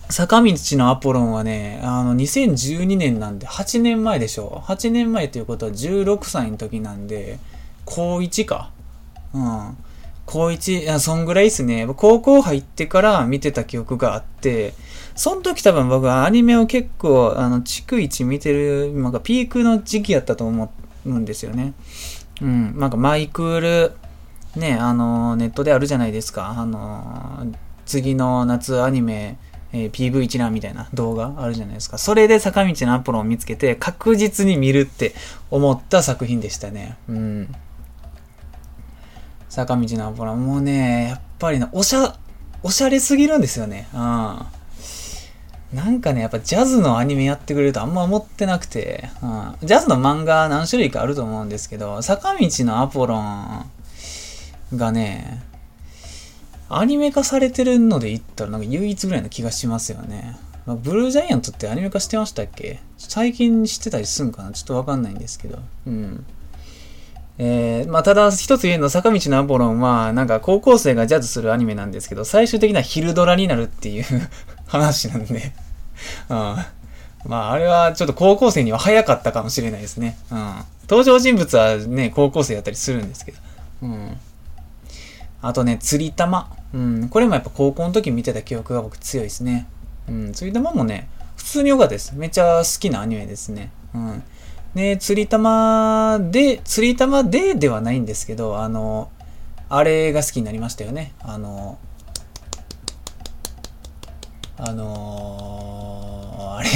[0.10, 4.64] 坂道のアポロンはね、あの、2012年なんで、8年前でしょ。
[4.66, 7.40] 8年前ということは16歳の時なんで、
[7.86, 8.72] 高1か。
[9.34, 9.78] うん。
[10.26, 11.88] 高1、あそんぐらいですね。
[11.96, 14.74] 高校入ってから見てた記憶があって、
[15.16, 20.74] その時多分僕はアニメを結構、あの、逐一見てる、なんかピークの時期やったと思
[21.06, 21.74] うんですよね。
[22.42, 22.80] うん。
[22.80, 23.92] なんかマイクール、
[24.56, 26.56] ね、あの、ネットであるじゃないですか。
[26.58, 27.54] あの、
[27.86, 29.38] 次の夏アニメ、
[29.72, 31.98] えー、PV 一覧みたいな動画あるじゃないですか。
[31.98, 35.14] それで坂道のアポロンを見つけて確実に見るって
[35.50, 36.96] 思った作品でしたね。
[37.10, 37.56] うん。
[39.54, 40.44] 坂道のアポロン。
[40.44, 42.16] もうね、やっぱりね、おしゃ、
[42.64, 43.88] おしゃれすぎるんですよね。
[43.94, 44.00] うん。
[44.00, 44.48] な
[45.92, 53.70] んかね、やっぱジャズのアニメやってくれるとあんま思ってなくて、うん、ジャズの漫画何種類かあると思うんですけど、坂道のアポロン
[54.76, 55.44] がね、
[56.68, 60.36] アニメ化されてるので言ったらなんか唯一ぐらいの気がしますよね。
[60.66, 62.80] ま、ブルージャイアントってアニメ化してましたっけ？
[62.98, 64.52] 最近知ってたりすんかな？
[64.52, 65.60] ちょっとわかんないんですけど。
[65.86, 66.26] うん。
[67.40, 74.06] えー、まあ、ただ一つ言えるの坂道のアポロンは、なんか高校生がジャズするアニメなんですけど、最終的には昼ドラになるっていう
[74.68, 75.54] 話なんで
[76.30, 76.56] うん。
[77.26, 80.18] まあ、あれはちょっと高校生には早かったかもしれないですね。
[80.32, 80.56] うん。
[80.90, 83.38] 登場人物はね、高校生やったりするんですけど。
[83.84, 84.18] うん。
[85.42, 86.50] あとね、釣り玉。
[86.74, 89.68] うん、これもやっぱ高校の時見てた記憶が僕強いですね。
[90.08, 92.14] うん、釣り玉もね、普通に良かったです。
[92.16, 93.72] めっちゃ好きなアニメですね。
[93.94, 94.24] うん。
[94.76, 99.12] で、釣り玉で、釣り玉でではないんですけど、あの、
[99.70, 101.14] あれが好きになりましたよね。
[101.20, 101.78] あの、
[104.58, 106.70] あのー、あれ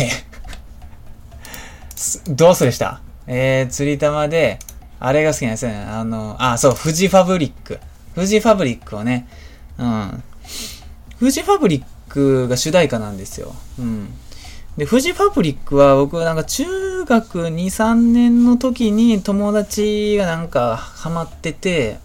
[2.29, 3.01] どうするした？
[3.27, 4.59] えー、釣り玉で、
[4.99, 5.77] あれが好きなんですよね。
[5.77, 7.79] あの、あ、そう、富士ファブリック。
[8.15, 9.27] 富士ファブリックをね、
[9.77, 10.23] うん。
[11.19, 13.53] 富士ファブリックが主題歌なんですよ。
[13.79, 14.13] うん。
[14.77, 21.97] で、富士ファブリックは僕なんか中学2、3年の時に友達がなんかハマってて、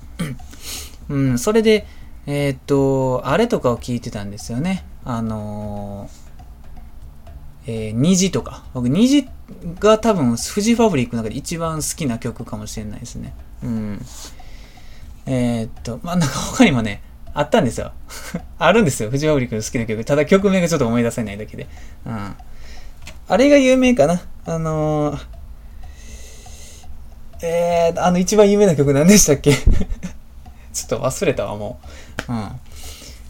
[1.09, 1.87] うん、それで、
[2.27, 4.85] えー、っと、あれとかを聞いてたんですよね。
[5.05, 8.65] あのー、えー、虹とか。
[8.73, 9.29] 僕、虹
[9.79, 13.35] が多分、富士ファブリックの中で一番好きな曲かもしれないですね。
[13.63, 14.01] うん。
[15.27, 17.03] えー、っと、まあ、なんか他にもね、
[17.35, 17.93] あったんですよ。
[18.59, 19.11] あるんですよ。
[19.11, 20.05] 藤森くん好きな曲。
[20.05, 21.67] ただ曲名がちょっと思い出せないだけで。
[22.07, 22.35] うん。
[23.33, 24.21] あれが有名かな。
[24.45, 25.19] あのー、
[27.43, 29.55] えー、あの一番有名な曲何でしたっけ？
[30.75, 31.81] ちょっと忘れたわ、も
[32.29, 32.31] う。
[32.31, 32.39] うん。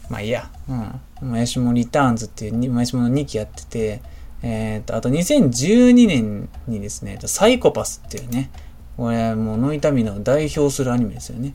[0.09, 0.51] まあいいや。
[0.67, 1.29] うん。
[1.29, 4.01] もやしもリターンズっていう、もやしもの2期やってて、
[4.41, 8.49] えー、と、あと2012年にですね、サイコパスっていうね、
[8.97, 11.53] これもうノイタミの代表するアニメですよね。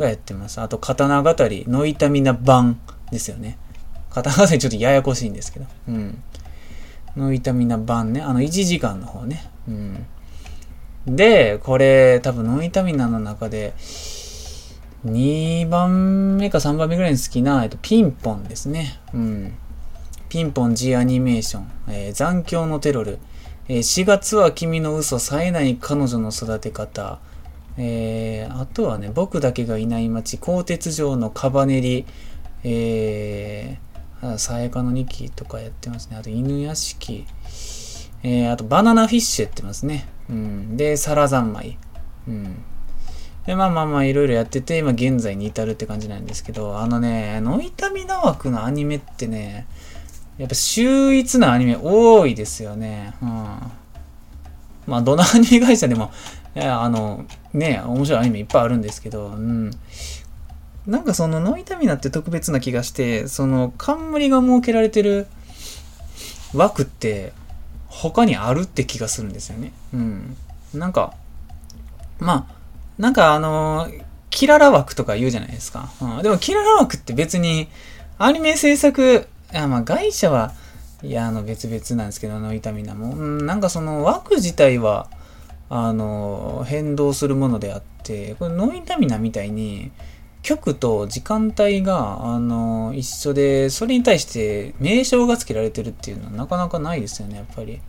[0.00, 0.60] がやってます。
[0.60, 2.80] あと、刀語り、ノイタミナ版
[3.12, 3.56] ですよね。
[4.10, 5.66] 刀語りちょっとややこしいんですけど。
[5.86, 6.20] うん。
[7.16, 8.20] ノイタミナ版ね。
[8.20, 9.50] あの、1時間の方ね。
[9.68, 10.06] うん。
[11.06, 13.74] で、これ、多分ノイタミナの中で、
[15.06, 19.00] 2番目か3番目ぐらいに好きな、えっと、ピンポンですね。
[19.12, 19.54] うん。
[20.28, 23.18] ピンポン G アニメーション、えー、残響のテロル、
[23.68, 27.20] えー、4月は君の嘘、冴えない彼女の育て方、
[27.76, 32.06] えー、あとはね、僕だけがいない街、鋼鉄城のカバネリ、
[32.64, 36.16] えー、さやかの2期とかやってますね。
[36.16, 37.26] あと、犬屋敷、
[38.22, 40.08] えー、あと、バナナフィッシュやってますね。
[40.30, 40.76] うん。
[40.76, 41.78] で、サラ三昧。
[42.26, 42.64] うん。
[43.46, 49.66] で、まあまあまあ、いろいろやってて、今現在に至るって感じなんですけど、あのね、ノイタミナ枠のアニメってね、
[50.38, 53.14] やっぱ秀逸なアニメ多いですよね。
[53.22, 53.28] うん。
[54.86, 56.10] まあ、どのアニメ会社でも、
[56.56, 59.70] いや、あの、ね、面白いアニメいっぱいあるんですけど、うん。
[60.86, 65.26] なんかそのノイタミナって特別な気がして、その冠が設けられてる
[66.54, 67.32] 枠って
[67.88, 69.72] 他にあるって気がするんですよね。
[69.92, 70.36] うん。
[70.74, 71.14] なんか、
[72.18, 72.54] まあ、
[72.98, 73.88] なんかあの
[74.30, 75.90] キララ枠とか言うじゃないですか。
[76.00, 77.68] うん、でもキララ枠って別に
[78.18, 80.52] アニメ制作あまあ、外車は、
[81.02, 83.14] いや、あの、別々なんですけど、ノイタミナも。
[83.14, 85.08] うん、なんかその枠自体は、
[85.70, 89.92] あの、変動するものであって、これノイタミナみたいに、
[90.44, 97.80] 局と時間帯が、あの、一緒で、それに対して名称が付けられてるっていうのはなかなかないですよね、やっぱり。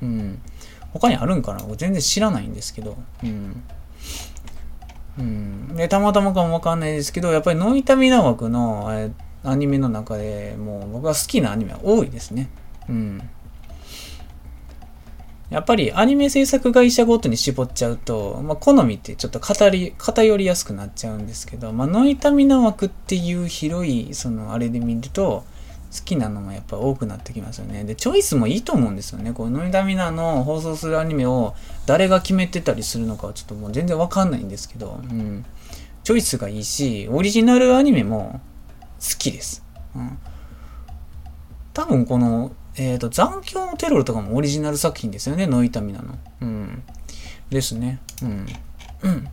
[0.00, 0.40] うん。
[0.94, 1.60] 他にあるんかな？
[1.76, 2.96] 全然知らないんですけど。
[3.22, 3.62] うん。
[5.18, 5.76] うん。
[5.76, 9.10] で、たまたまかもわかんないですけど、やっぱりノイタミナ枠の、え
[9.46, 12.48] アニメの中でもう僕が好きなアニメは多いですね。
[12.88, 13.20] うん。
[15.54, 25.44] やっぱりアニメ制作会社ごとに絞っちゃうと、まあ、好みってちょっと語り、偏りやすくなっちゃうんですけど、まあ、ノイタミナ枠っていう広い、そのあれで見ると、
[25.96, 27.84] 好きなのもやっぱ多くなってきますよね。
[27.84, 29.32] で、チョイスもいいと思うんですよね。
[29.32, 31.54] こう、ノイタミナの放送するアニメを
[31.86, 35.44] 誰が決めてたりするのかはちょっともう全然わかんないんですけど、うん。
[36.02, 38.40] チョイスがいいし、オリジナルアニメも
[38.98, 39.64] 好きです。
[39.94, 40.18] うん。
[41.72, 46.18] 多分このえっ、ー、と、残響のテロルとかもオリジナル作品ですよね、ノイタミナの。
[46.40, 46.82] うん。
[47.50, 48.00] ですね。
[48.22, 48.46] うん。
[49.02, 49.28] うん。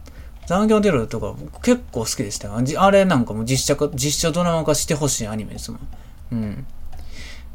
[0.45, 2.60] 残響のテロルとか結構好きでしたよ。
[2.77, 5.88] あれなんかも実写、実写ドラマ化してほしいアニメですもん。
[6.34, 6.65] うん。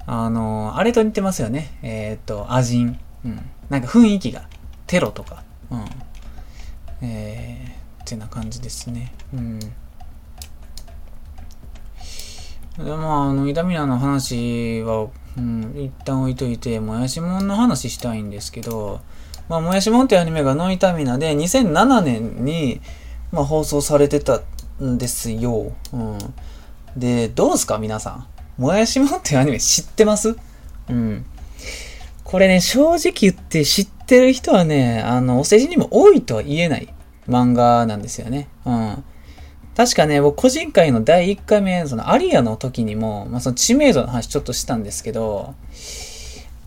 [0.07, 1.79] あのー、あれと似てますよね。
[1.83, 2.99] えっ、ー、と、アジン。
[3.25, 3.41] うん。
[3.69, 4.49] なんか雰囲気が、
[4.87, 5.43] テロとか。
[5.71, 5.85] うん。
[7.03, 9.13] えー、ってな感じですね。
[9.35, 9.59] うん。
[9.59, 9.67] で
[12.79, 19.01] まあ、あの、イタミナの話は、うん、一旦置いといて、もやしもんの話したいんですけど、
[19.49, 22.81] まあ、もやしもんっていうアニメがノイタミナで2007年に、
[23.33, 24.41] まあ、放送されてた
[24.83, 25.73] んですよ。
[25.93, 26.19] うん。
[26.97, 28.27] で、どうすか皆さ
[28.59, 28.63] ん？
[28.63, 30.37] もやしもんっていうアニメ知ってます？
[30.89, 31.27] うん。
[32.25, 36.93] これね、正直言って知ってる人はね、あの、お世辞にも多いとは言えない
[37.29, 38.49] 漫画なんですよね。
[38.65, 39.05] うん。
[39.77, 45.55] 確かね、僕個人会の第1回目、そのアリアの時にも、まあその知名度の話ちょっとしたんですけど、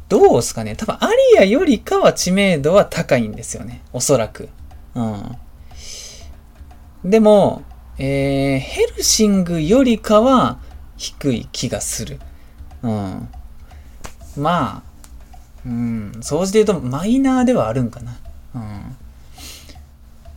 [0.10, 3.82] どうですかね多分アリアよりかは知名度は高いんですよね。
[3.94, 4.50] おそらく。
[4.94, 5.38] うん。
[7.04, 7.64] でも、
[7.98, 10.60] えー、ヘルシングよりかは
[10.98, 12.20] 低い気がする。
[12.84, 13.30] うん。
[14.38, 14.84] まあ、
[15.66, 18.18] うん、総じて言うとマイナーではあるんかな。
[18.56, 18.98] うん。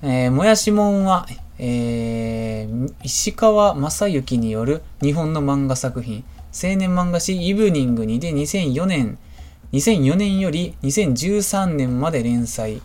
[0.09, 1.27] えー、もやしもんは、
[1.65, 9.17] えー、石川正幸による日本の漫画作品、青年漫画誌イブニングにで2004年、
[9.73, 12.83] 2004年より2013年まで連載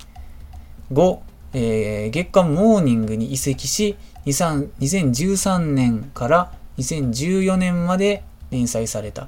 [0.94, 3.96] 後、えー、月刊モーニングに移籍し、
[4.28, 9.28] 2013年から2014年まで連載されたっ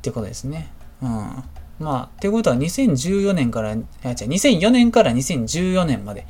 [0.00, 0.72] てことですね。
[1.02, 1.44] うん。
[1.80, 6.26] まあ、ってことは2014年から、違う、2004年から2014年まで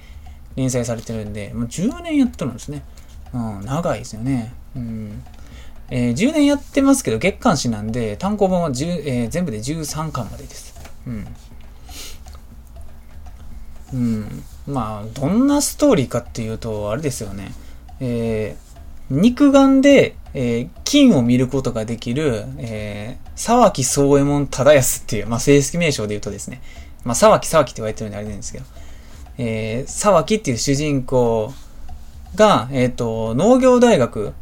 [0.57, 2.83] 連載されてるんで、もう10年やってるんですね。
[3.33, 4.53] うん、長いですよね。
[4.77, 5.23] うん。
[5.91, 10.75] えー、10年やってますけど、月刊誌なんで、単行本は、えー、全部で13巻までです。
[11.07, 11.27] うん。
[13.93, 14.43] うん。
[14.67, 17.53] まあ、どんなストーリーかっていうと、あれですよね。
[17.99, 26.63] えー、肉眼で、えー、金を見ることができる、えー、沢木宗右衛門忠康っていう、まあ、正式名称で言うとですね、
[27.05, 28.65] まあ、沢木沢木って言われてるんであれなんですけど、
[29.43, 31.55] えー、沢木っていう主人公
[32.35, 34.35] が、えっ、ー、と、農業大学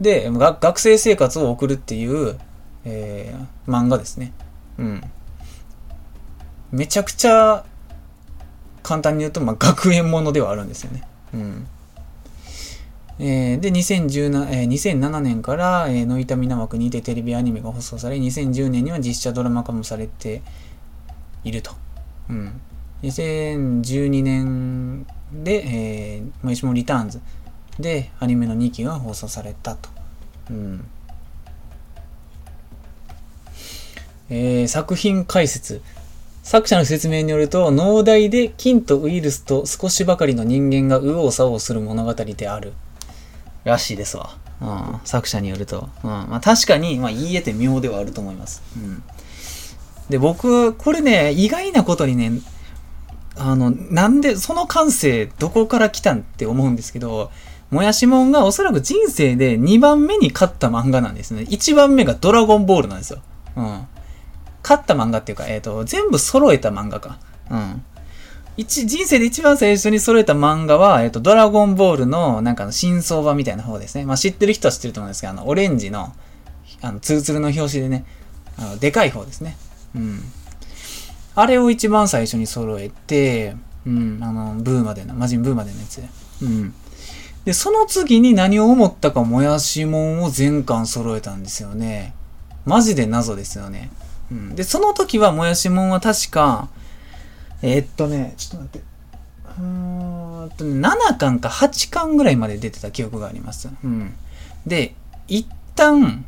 [0.00, 2.38] で学生生活を送るっていう、
[2.84, 4.32] えー、漫画ですね。
[4.78, 5.02] うん。
[6.70, 7.64] めちゃくちゃ
[8.84, 11.02] 簡単に言うと、まあ、学園ものではあるんですよね。
[11.34, 11.66] うん。
[13.18, 20.42] えー、で、2017、えー、2007年から、えー、ノイタミナ枠にてテレビアニメが放送され、2010年には実写ドラマ化もされて
[21.42, 21.72] いると。
[22.30, 22.60] うん。
[23.04, 27.20] 2012年で、えー、もしもリターンズ
[27.78, 29.90] でアニメの2期が放送されたと。
[30.50, 30.84] うん。
[34.30, 35.82] えー、作品解説。
[36.42, 42.72] 作者の説明によると、農大で菌とウイルスと少しばかりの人間が右往左往する物語である。
[43.64, 44.30] らしいですわ。
[44.60, 44.64] う
[44.96, 45.88] ん、作者によると。
[46.02, 48.62] うん、まあ確かに、まあ言い得て妙ではあると思います。
[48.76, 49.02] うん。
[50.10, 52.32] で、僕、これね、意外なことにね、
[53.36, 57.30] あの、なんで、その感性、どこから来たんって思うんですけど、
[57.70, 61.42] もやしもんがおそらく人生で2番目に勝った漫画なんですね。
[61.42, 63.20] 1番目がドラゴンボールなんですよ。
[63.56, 63.86] うん。
[64.62, 67.18] 勝った漫画っていうか、えっ、ー、と、全部揃えた漫画か。
[67.50, 67.84] うん。
[68.56, 74.04] 一、人生で一番最初に揃えた漫画は、えっ、ー、と、ドラゴンボールの、なんかの新相場みたいな方ですね。
[74.04, 76.14] まあ、知ってる人は知ってると思うんですけど、あの、オレンジの、
[76.80, 78.04] あの、ツルツルの表紙でね、
[78.56, 79.56] あの、でかい方ですね。
[79.96, 80.22] うん。
[81.34, 86.08] あれを一番最初に揃えて、うん、あの、ブーマでの、魔人ブーマでのやつで。
[86.42, 86.74] うん。
[87.44, 92.14] で、その次に何を思ったか、もやしもんを全巻揃えたんですよね。
[92.64, 93.90] マジで謎ですよね。
[94.30, 94.54] うん。
[94.54, 96.68] で、その時は、もやしもんは確か、
[97.62, 98.94] えー、っとね、ちょっと待って。
[99.58, 103.68] うーんとね、7巻か8巻ぐらいまで出てた記憶があります。
[103.82, 104.14] うん。
[104.66, 104.94] で、
[105.28, 106.24] 一旦、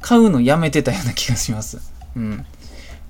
[0.00, 1.78] 買うのやめてたような気がします。
[2.16, 2.46] うん。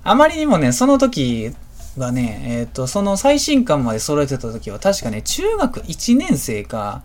[0.03, 1.53] あまりにもね、その時
[1.97, 7.03] はね、えっ、と、その最新刊まで揃えてた時は確かね、中学1年生か、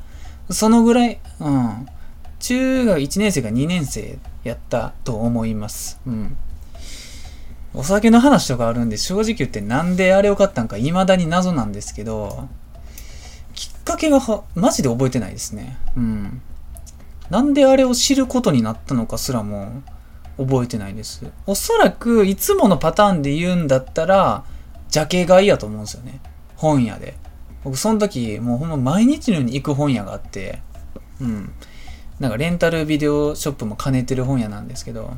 [0.50, 1.86] そのぐらい、うん。
[2.40, 6.00] 中学1年生か2年生やったと思います。
[6.06, 6.36] うん。
[7.74, 12.48] お酒の話とかあるんで、正直言ってなんであれを買ったんか未だに謎なんですけど、
[13.54, 15.78] きっかけがは、マジで覚えてないですね。
[15.96, 16.42] うん。
[17.30, 19.82] なんであれを知ることになったのかすらも
[20.38, 21.26] 覚えてないです。
[21.46, 24.44] おそらく、いつものパターンで言うんだったら、
[24.88, 26.20] ジャケ買いやと思うんですよね。
[26.56, 27.14] 本屋で。
[27.64, 30.60] 僕、その時、もうほんま毎日のように行く本屋があって、
[31.20, 31.52] うん。
[32.20, 35.12] なんかレンタルビデオショップも兼ねてる本屋なんですけど、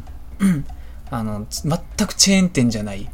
[1.11, 3.09] あの、全くチェーン店じゃない。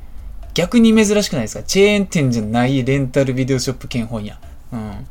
[0.54, 1.62] 逆に珍しくないですか？
[1.62, 4.40] チェーン店じゃないレンタルビデオショップ兼本屋。
[4.72, 5.06] うん。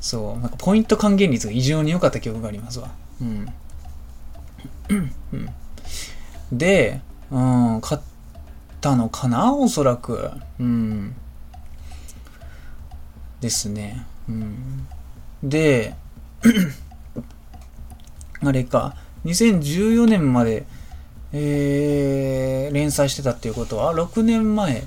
[0.00, 2.90] そう、なんかポイント還元率が異常に良かった記憶がありますわ。
[3.20, 3.46] うん。
[4.90, 5.48] うん、
[6.52, 8.00] で、うん、買っ
[8.80, 10.30] たのかなおそらく。
[10.58, 11.14] うん。
[13.40, 14.04] ですね。
[14.28, 14.86] うん。
[15.42, 15.94] で、
[18.42, 20.66] あれか、2014年まで、
[21.32, 24.84] えー、連載してたっていうことは、6年前、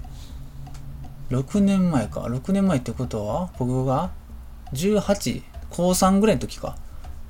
[1.30, 2.22] 6年前か。
[2.22, 4.12] 6年前ってことは、僕が
[4.74, 6.76] ？18、高3ぐらいの時か。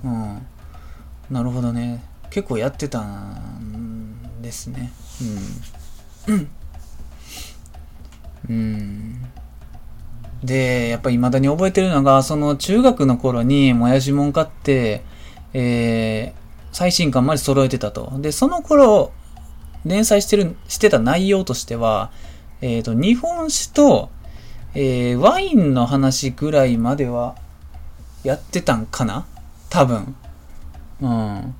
[0.04, 0.46] うん。
[1.30, 2.04] なるほどね。
[2.30, 3.41] 結構やってたん
[4.42, 4.92] ですね。
[6.28, 6.50] うん。
[8.50, 9.22] うん。
[10.44, 15.04] で、やっぱり未だに覚えてるのが、その中学の頃にもやしもん買って、
[15.54, 18.12] えー、最新刊まで揃えてたと。
[18.20, 19.12] で、その頃、
[19.86, 22.12] 連載してる、してた内容としては、
[22.62, 24.10] えっ、ー、と、日本酒と、
[24.74, 27.36] えー、ワインの話ぐらいまでは
[28.24, 29.26] やってたんかな？
[29.70, 30.16] 多分。
[31.02, 31.56] うん。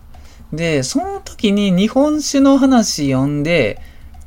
[0.54, 3.82] で、その時に日本酒の話読んで、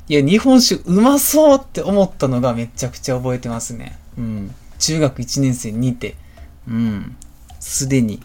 [0.08, 3.98] いや、日本酒うまそうって思ったのがめちゃくちゃ覚えてますね。
[4.18, 4.54] うん。
[4.78, 6.16] 中学1年生にて。
[6.68, 7.16] うん。
[7.60, 8.22] すでに。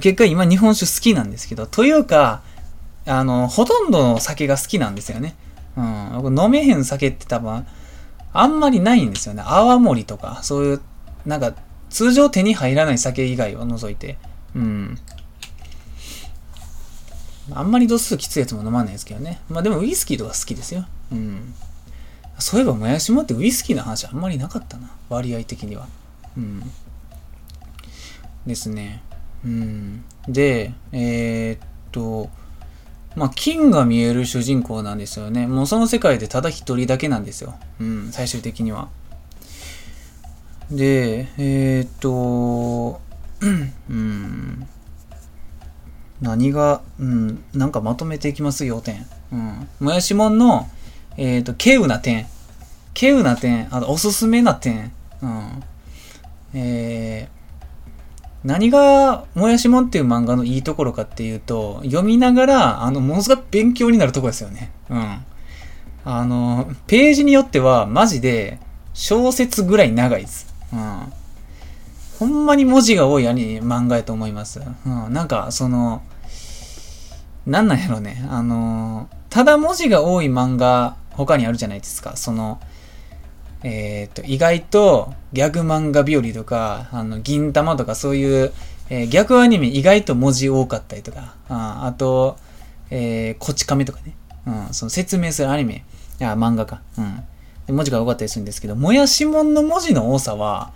[0.00, 2.42] 結果今日本酒好きなんですけど、というか、
[3.06, 5.34] あの、ほとんどの酒が好きなんですよね。
[5.76, 5.82] う
[6.30, 6.38] ん。
[6.38, 7.66] 飲めへん酒って多分、
[8.32, 9.42] あんまりないんですよね。
[9.44, 10.80] 泡盛とか、そういう、
[11.26, 11.54] なんか、
[11.90, 14.18] 通常手に入らない酒以外を除いて。
[14.56, 14.98] うん。
[17.52, 19.40] あんまり度数きついやつも飲まないですけどね。
[19.48, 20.86] まあでもウイスキーとか好きですよ。
[21.12, 21.54] うん。
[22.38, 24.90] そういえば、もやしもってウイスキーの話あんまりなかったな。
[25.08, 25.86] 割合的には。
[26.36, 26.62] うん。
[28.46, 29.02] ですね。
[29.44, 30.04] うん。
[30.26, 32.30] で、えー、っと、
[33.14, 35.46] まあ、金が見える主人公なんですよね。
[35.46, 37.54] もうその世界でただ一人だけなんですよ。
[37.80, 38.88] うん、最終的には。
[40.70, 43.00] で、えー、っと、
[43.88, 44.66] うん、
[46.24, 49.06] 何が、うん、なんかまとめていきますよ、点。
[49.30, 49.68] うん。
[49.78, 50.68] もやしもんの、
[51.18, 52.26] えー、と、稀有な点。
[52.94, 54.90] 稀有な点、あと、おすすめな点。
[55.22, 55.62] うん。
[56.54, 64.72] えー、何が、もやしもんっていう漫画のいいところかっていうと、読みながら、あの、ものすごく勉強になるとこですよね。
[64.88, 65.24] うん。
[66.06, 68.58] あの、ページによっては、マジで、
[68.94, 70.46] 小説ぐらい長いです。
[70.72, 71.12] うん。
[72.18, 74.62] ほんまに文字が多いアニ漫画やと思います。
[74.86, 75.12] うん。
[75.12, 76.02] なんか、その、
[77.46, 78.24] なんなんやろね。
[78.30, 82.16] あの、ただ文字が多い漫画、他にあるじゃないですか。
[82.16, 82.60] その、
[83.62, 88.52] えっ、ー、と、意外とギャグ漫画日和とか、あの、銀玉とかそういう、
[88.90, 92.36] えー、逆アニメ意外と文字多かったりとか、ああと、
[92.90, 94.14] えー、こち亀とかね、
[94.46, 95.84] うん、その説明するアニメ、
[96.20, 97.00] いや、漫画か、う
[97.72, 97.74] ん。
[97.74, 100.72] 文字が多かったりするんですけど、もやしもんの文字の多さは、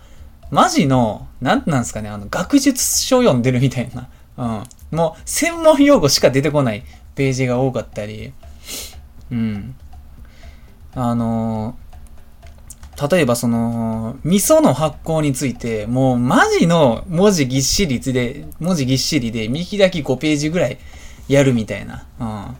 [0.49, 4.63] マジの、なんなんですかね、あの、学術書読んでるみたいな、うん。
[4.91, 6.83] もう、専門用語しか出てこない
[7.15, 8.33] ページが多かったり、
[9.31, 9.75] うん。
[10.95, 11.89] あのー
[13.09, 20.77] 例えばその、味噌の発酵について、もうマジの文字ぎっしりで、文字ぎっしりで、見開き5ページぐらい
[21.29, 22.05] やるみたいな。
[22.19, 22.57] うん。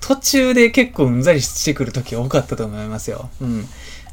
[0.00, 3.28] 途中で結構うんざりしてくる時多かったと思いますよ。
[3.40, 3.66] うん。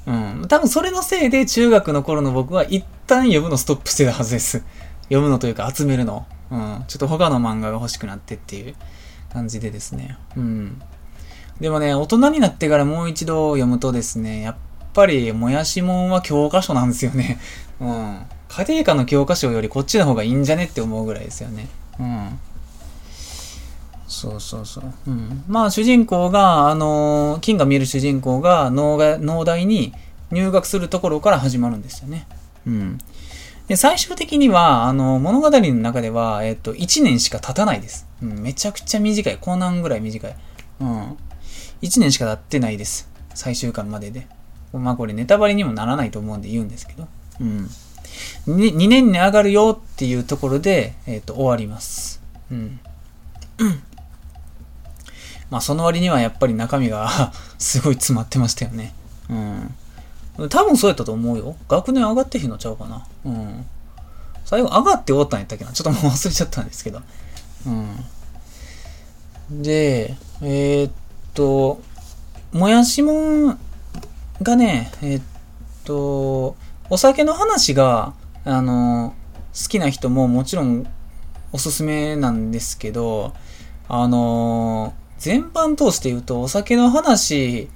[0.07, 0.11] う
[0.43, 0.47] ん。
[0.47, 4.63] 多分それのせいで中学の頃の僕は一旦読むのストップしてたはずです。
[5.03, 6.25] 読むのというか集めるの。
[6.51, 6.83] うん。
[6.87, 8.75] ちょっと他の漫画が欲しくなってっていう
[9.31, 10.17] 感じでですね。
[10.35, 10.81] うん。
[11.59, 14.55] でもね、大人になってからもう一度読むとですね、やっ
[14.93, 17.39] ぱり、もやしもんは教科書なんですよね。
[17.81, 18.25] うん。
[18.49, 21.67] 家庭科の教科書よりこっちの方がいいんじゃねって思うぐらいですよね。
[21.99, 22.39] うん。
[24.07, 24.93] そうそうそう。
[25.07, 25.43] うん。
[25.47, 29.93] まあ、主人公が、あのー、金が見える主人公が農が、農大に
[30.31, 32.27] 入学するところから始まるんですよね。
[32.65, 32.97] うん。
[33.67, 38.07] で、最終的には、あの、物語の中では、えっと、1年しか経たないです。
[38.21, 39.37] うん、めちゃくちゃ短い。
[39.37, 40.35] コーナンぐらい短い。
[40.79, 41.17] うん。
[41.81, 43.09] 1年しか経ってないです。
[43.33, 44.27] 最終巻までで。
[44.73, 47.07] まあこれネタバレにもならないと思うんで言うんですけど。
[47.39, 47.69] うん。
[48.47, 52.21] 2, 2年に上がるよっていうところで、えっ、と、終わります。
[52.51, 52.79] うん。
[55.49, 58.93] まあその割にはやっぱり中身が すごい詰まってましたよね。
[59.29, 59.75] うん。
[60.37, 61.55] 多分そうやったと思うよ。
[61.67, 63.05] 学年上がってへんのちゃうかな。
[63.25, 63.65] うん。
[64.45, 65.71] 最後上がって終わったんやったっけな。
[65.71, 67.01] ちょっともう忘れちゃったんですけど。
[67.65, 69.63] うん。
[69.63, 70.91] で、えー、っ
[71.33, 71.81] と、
[72.53, 73.59] もやしもん
[74.41, 75.23] がね、えー、っ
[75.83, 76.55] と、
[76.89, 78.13] お酒の話が、
[78.45, 79.15] あの、
[79.53, 80.85] 好きな人ももちろん
[81.51, 83.33] おすすめなんですけど、
[83.89, 87.69] あの全般通して言うと、お酒の話、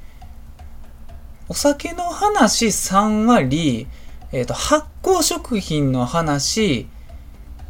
[1.52, 3.86] お酒の話3割、
[4.32, 6.88] えっ、ー、と、発酵食品の話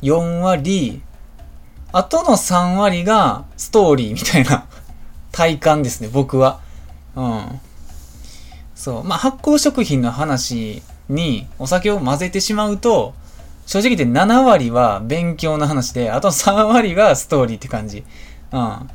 [0.04, 1.02] 4割、
[1.92, 4.68] あとの3割がストーリーみたいな
[5.34, 6.60] 体感ですね、僕は。
[7.16, 7.60] うん。
[8.76, 9.04] そう。
[9.04, 13.16] まあ、発酵食品の話にお酒を混ぜてしまうと、
[13.66, 18.04] 正直言って7割は勉強の話で、あと3割がストーリーって感じ。
[18.52, 18.90] うん。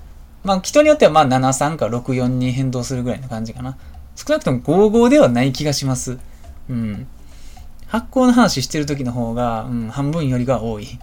[0.44, 3.76] まあ、人によってはまあ73か64に変動するぐらいな感じかな。
[4.16, 6.18] 少なくとも55ではない気がします。
[6.68, 7.06] うん。
[7.86, 10.98] 発酵の話してる時の方が、うん、半分よりが多い。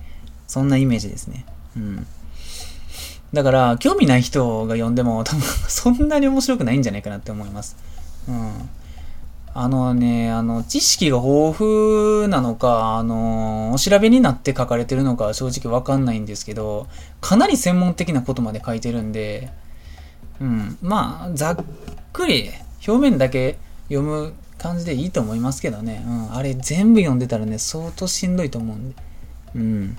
[0.47, 1.45] そんなイメージですね。
[1.77, 2.07] うん。
[3.33, 7.75] だから、興味ない人が読んでも多分 そんなに面白くないんじゃないかなって思います。
[8.27, 8.69] うん。
[9.55, 16.87] あのね、あの、知識が豊富なのか、あの、お調べになって書かれてるのか正直わかんないんですけど、
[17.21, 19.51] かなり専門的なことまで書いてるんで、
[20.41, 21.57] うん、まあ、ざっ
[22.11, 22.49] くり
[22.85, 23.57] 表面だけ
[23.89, 26.03] 読む感じでいいと思いますけどね。
[26.05, 28.95] うん、あれ全部読んでたらね、相当しんどいと思うんで。
[29.55, 29.97] うん。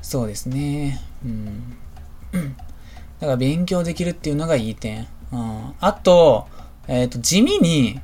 [0.00, 1.00] そうですね。
[1.24, 1.76] うん。
[3.20, 5.06] だから勉強できるっていうのがいい点。
[5.32, 5.74] うん。
[5.80, 6.46] あと、
[6.88, 8.00] えっ、ー、と、地味に、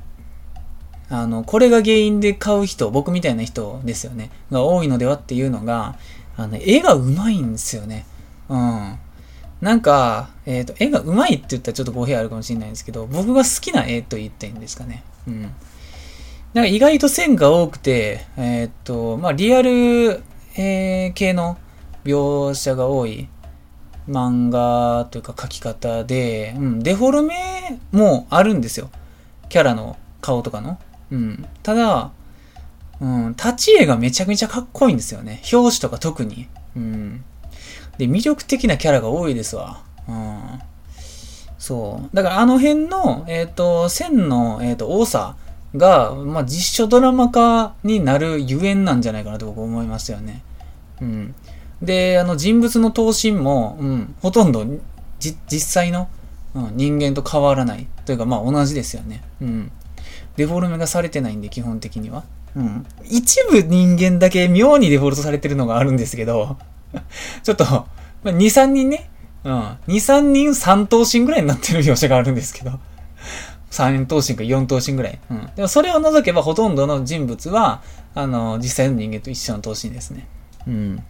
[1.09, 5.97] あの、これが原因で買う人、僕みたいな人ですよね、が多いのではっていうのが、
[6.37, 8.05] あの、絵が上手いんですよね。
[8.47, 8.99] うん。
[9.61, 15.03] なんか、えっ、ー、と、絵が上手いって言ったらちょっと語弊あるかもしれないんですけど、僕が好きな絵と言っていいんですかね。
[15.27, 15.41] うん。
[16.53, 20.23] なんか意外と線が多くて、えっ、ー、と、まあ、リアル、
[20.55, 21.57] えー、系の
[22.05, 23.27] 描写が多い
[24.09, 28.89] 漫画というか書き方で、うん、デフォルメもあるんですよ。
[29.49, 30.79] キャラの顔とかの。
[31.11, 31.45] うん。
[31.63, 32.11] ただ、
[32.99, 35.41] うん、立ち絵がめちゃめちゃかっこいいんですよね。
[35.53, 36.47] 表紙とか特に。
[36.75, 37.23] うん。
[37.99, 39.83] で、魅力的なキャラが多いですわ。
[40.07, 40.39] うん。
[41.57, 42.15] そう。
[42.15, 45.35] だからあの辺の、えっ、ー、と、線の、えっ、ー、と、多さ
[45.75, 50.41] が、まあ、実写ドラマ化になるゆえんなんじゃないかなと僕思いますよね。
[51.01, 51.35] うん。
[51.81, 54.65] で、あの人物の頭身も、うん、ほとんど
[55.19, 56.07] 実際の、
[56.55, 57.85] うん、人間と変わらない。
[58.05, 59.21] というか、まあ同じですよね。
[59.41, 59.71] うん。
[60.37, 62.23] デフォルメがされてないんで、基本的には。
[62.55, 62.85] うん。
[63.03, 66.57] 一部人間だけ妙にデフォルトされてるのがあるんですけど、
[67.43, 67.85] ちょっと、ま
[68.25, 69.09] あ、2、3人ね、
[69.43, 69.53] うん。
[69.53, 72.79] 2、3人3頭身ぐらいになってる描写があるんですけど、
[73.71, 75.19] 3頭身か4頭身ぐらい。
[75.29, 75.49] うん。
[75.55, 77.81] でもそれを除けばほとんどの人物は、
[78.15, 80.27] あの、実際の人間と一緒の頭身ですね。
[80.67, 81.03] うん。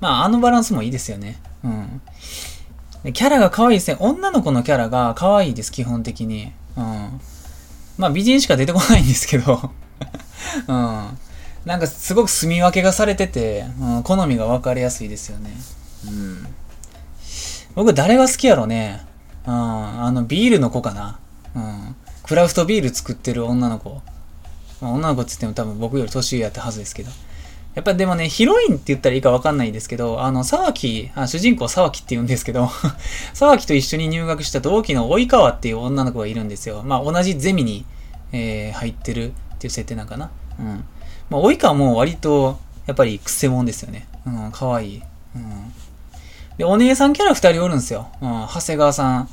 [0.00, 1.40] まあ、あのバランスもいいですよね。
[1.64, 2.02] うん。
[3.02, 3.96] でキャラが可愛いですね。
[4.00, 6.52] 女の子のキャラが可愛いです、基本的に。
[6.76, 7.20] うん。
[7.96, 9.70] まあ、美人しか出てこないんですけど
[10.68, 11.18] うん。
[11.66, 15.50] なんかすごく住み分けがされてて、うん、好みが分かりやすいですよね。
[16.06, 16.46] うん。
[17.74, 19.04] 僕誰が好きやろね。
[19.46, 19.52] うん。
[19.52, 21.18] あの、ビールの子かな。
[21.56, 21.96] うん。
[22.22, 24.00] クラフトビール作ってる女の子。
[24.80, 27.10] まあ、女の子って言っても多分僕より年上やったはずですけど。
[27.74, 32.70] やっぱでもね、ヒロインって言ったらいいかわかんないんですけど、あの、沢木、あ主人公沢木って言うんですけど、
[33.34, 36.84] 沢木と一緒に入学した同期の及川っていう女の子がいるんですよ。
[36.84, 37.84] まあ、同じゼミに、
[38.30, 40.30] えー、入ってるっていう設定なんかな。
[40.60, 40.84] うん。
[41.30, 44.06] まあ、及川も割と、やっぱりクセモンですよね。
[44.26, 45.02] うん、かわいい。
[45.34, 45.72] うん。
[46.56, 48.08] で、お姉さんキャラ二人おるんですよ。
[48.20, 49.28] うん、長谷川さんっ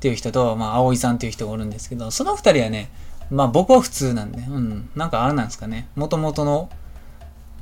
[0.00, 2.90] ていう人と、まあ、葵さんっていう人がおるんですけど、その二人はね、
[3.30, 5.88] まあ僕は普通なんで、うん、なんかあれなんですかね。
[5.96, 6.68] もともとの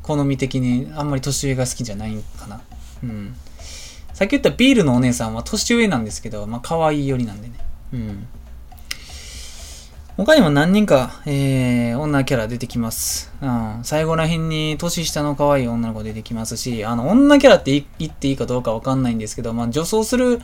[0.02, 2.60] 好み的にあんまり年上が好きじゃないかな。
[3.02, 3.34] うん。
[4.12, 7.54] さっき言ったビールのお姉さんは年上なんですけど、まあ可愛い寄りなんでね。
[7.94, 8.26] うん。
[10.16, 13.32] 他にも何人か、えー、女キャラ出てきます。
[13.42, 13.80] うん。
[13.82, 20.40] 最後ら辺に年下の可愛い女の子出てきますし、あの、女キャラって言っていいかどうかわかんないんですけど、まあ、女装する、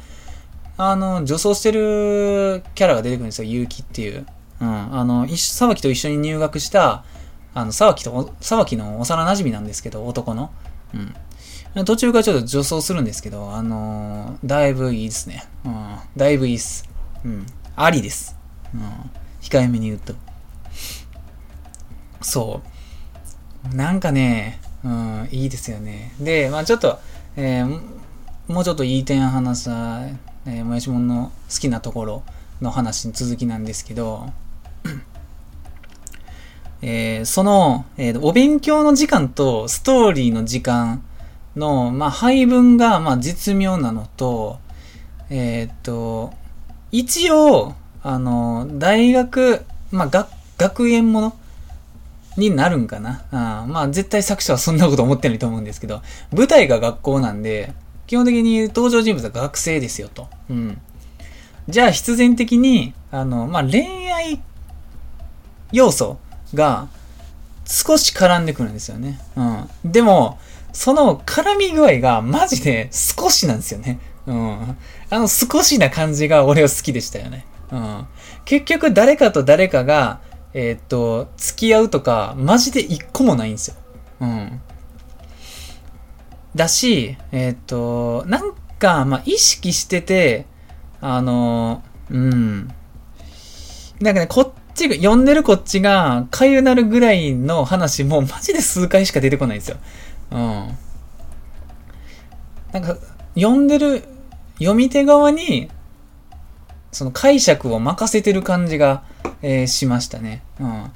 [0.76, 4.26] あの、女装してるキャラが出てくるんですよ、結城っていう。
[4.60, 4.68] うん。
[4.98, 7.04] あの、沢木と一緒に入学した、
[7.54, 10.50] あの、沢木と、沢木の幼馴染なんですけど、男の。
[11.76, 11.84] うん。
[11.84, 15.44] 途中からちょっと女装するんですけど、あの、だいぶいいですね。
[15.64, 15.96] うん。
[16.16, 16.88] だいぶいいっす。
[17.24, 17.46] うん。
[17.76, 18.36] ありです。
[18.74, 19.19] うん。
[19.40, 20.14] 控えめに言うと。
[22.22, 22.62] そ
[23.72, 23.74] う。
[23.74, 26.14] なんかね、うん、いいですよね。
[26.20, 26.98] で、まあちょっと、
[27.36, 27.80] えー、
[28.48, 30.02] もうちょっといい点話した、
[30.46, 32.22] えー、もやしもんの好きなところ
[32.60, 34.32] の話に続きなんですけど、
[36.82, 41.02] えー、その、えー、お勉強の時間とストーリーの時間
[41.56, 44.58] の、まあ、配分が、まあ、絶妙なのと、
[45.28, 46.32] えー、っと、
[46.90, 50.28] 一応、あの、大学、まあ、学、
[50.58, 51.36] 学園もの？
[52.36, 53.24] になるんかな？
[53.32, 56.00] あまあ、絶対作者はそんなこと思ってないと思うんですけど、
[56.32, 57.72] 舞台が学校なんで、
[58.06, 60.28] 基本的に登場人物は学生ですよと。
[60.48, 60.80] うん。
[61.68, 64.40] じゃあ、必然的に、あの、まあ、恋愛
[65.72, 66.18] 要素
[66.54, 66.88] が
[67.66, 69.20] 少し絡んでくるんですよね。
[69.36, 69.42] う
[69.88, 69.92] ん。
[69.92, 70.38] でも、
[70.72, 73.98] その絡み具合がマジで少しなんですよね。
[74.26, 74.76] うん。
[75.10, 77.44] あの少しな感じが俺は好きでしたよね。
[77.72, 78.06] うん。
[78.44, 80.20] 結局誰かと誰かが、
[80.52, 83.76] えー、っと、付き合うとか、マジで一個もないんですよ。
[84.20, 84.60] うん。
[86.56, 90.46] だし、えー、っと、なんか、まあ、意識してて、
[91.00, 92.68] あの、うん。
[94.00, 99.76] なんかね、こっちが、読んでるこっちが、かゆなるぐらいの話も、マジで数回しか出てこないんですよ。
[100.32, 100.76] うん。
[102.72, 102.96] なんか、
[103.34, 104.04] 読んでる、
[104.58, 105.70] 読み手側に、
[106.92, 109.02] その解釈を任せてる感じが、
[109.42, 110.42] えー、しましたね。
[110.60, 110.92] うん。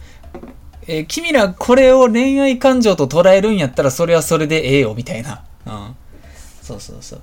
[0.86, 5.44] えー、君らこれを恋愛感情と捉えるんやったらそれはそれでええよ、みたいな。
[5.66, 5.96] うん。
[6.62, 7.22] そうそうそう。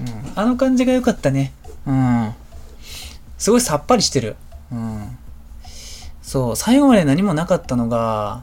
[0.00, 0.32] うん。
[0.34, 1.52] あの感じが良かったね。
[1.86, 2.34] うん。
[3.38, 4.36] すごいさっぱりしてる。
[4.72, 5.18] うん。
[6.22, 8.42] そう、最後まで何もなかったのが、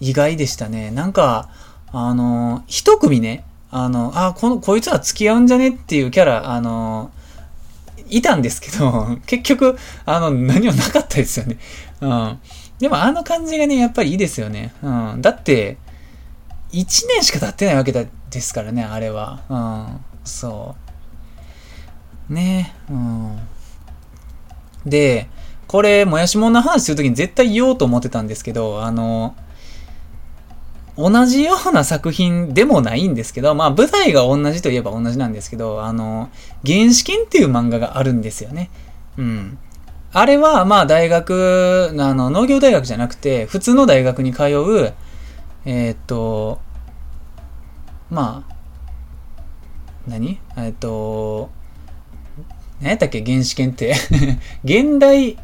[0.00, 0.90] 意外でしたね。
[0.90, 1.48] なんか、
[1.92, 7.10] あの、一組ね、あの、あ、この、こいつら付き合うんじゃねっていうキャラ、あの、
[8.18, 11.58] いたんですけど、 結局、あの、何もなかったですよね。
[12.00, 12.38] うん。
[12.78, 14.72] でもあの感じがね、やっぱりいいですよね。
[14.82, 15.22] うん。
[15.22, 15.78] だって、
[16.72, 19.40] 1年しか経ってないわけだですからね、あれは。
[19.48, 20.00] うん。
[20.24, 20.74] そ
[22.30, 22.32] う。
[22.32, 23.38] ねうん。
[24.86, 25.28] で、
[25.66, 29.34] これ、もやしもんの話するときに絶対言おうと思ってたんですけど、あの、
[30.96, 36.30] 同じような作品でもないんですけど、まあ舞台が同じといえば同じなんですけど、あの、
[36.66, 38.70] 原始圏っていう漫画があるんですよね。
[39.16, 39.58] うん。
[40.12, 44.92] あれは、まあ大学、あの、農業大学じゃなくて、普通の大学に通う、
[45.64, 46.60] えー、っと、
[48.10, 48.54] まあ、
[50.06, 50.38] 何？
[50.58, 51.48] えっと、
[52.80, 53.24] 何やったっけ？
[53.24, 53.94] 原始圏って
[54.64, 55.38] 現代、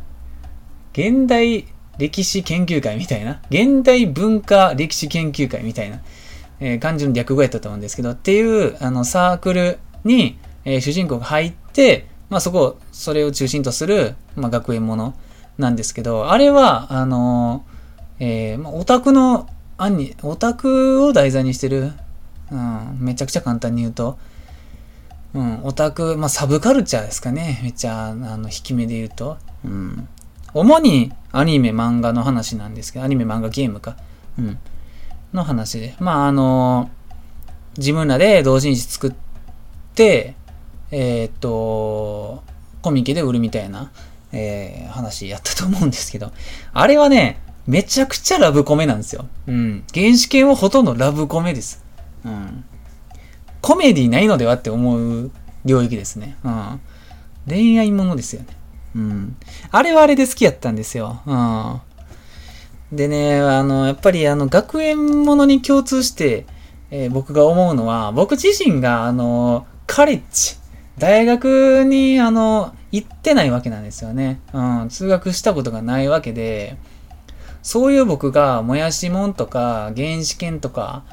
[0.93, 1.67] 現代
[1.99, 6.01] 歴史研究会みたいな、現代文化歴史研究会みたいな、
[6.61, 15.15] えー、感じの略語やったと思うんですけど、っていう、あの、サークルに、えー、主人公が入って、まあそこ、それを中心とする、まあ学園もの
[15.59, 21.93] なんですけど、あれは、あのー、えー、まあオタクの、案に、オタクを題材にしてる、
[22.51, 24.19] うん、めちゃくちゃ簡単に言うと、
[25.35, 27.61] うん、オタク、まあサブカルチャーですかね。
[27.63, 29.37] めっちゃ、あの、引き目で言うと。
[29.65, 30.09] うん。
[30.55, 33.97] 主にアニメ漫画の話なんですけど、アニメ漫画ゲームか。
[34.39, 34.59] うん。
[35.33, 35.95] の話で。
[36.01, 36.91] まあ、あの
[37.77, 39.13] 自分らで同人誌作っ
[39.95, 40.35] て、
[40.91, 42.43] えー、っと、
[42.83, 43.93] コミケで売るみたいな、
[44.33, 46.33] えー、話やったと思うんですけど、
[46.73, 49.27] あれはね、めちゃくちゃラブコメなんですよ。
[49.47, 49.85] うん。
[49.95, 51.85] 原始圏はほとんどラブコメです。
[52.25, 52.65] うん。
[53.61, 55.31] コメディないのではって思う
[55.65, 56.37] 領域ですね。
[56.45, 56.81] うん。
[57.47, 58.49] 恋愛ものですよね。
[58.99, 59.37] うん。
[59.71, 61.21] あれはあれで好きやったんですよ。
[61.25, 62.97] うん。
[62.97, 66.47] でね、あの、やっぱりあの、学園ものに共通して、
[66.91, 70.57] えー、僕が思うのは、僕自身があの、カレッジ、
[70.99, 74.41] 大学にあの、行ってないわけなんですよね。
[74.53, 76.77] うん、通学したことがないわけで、
[77.63, 81.05] そういう僕が、もやしもんとか、原始圏とか、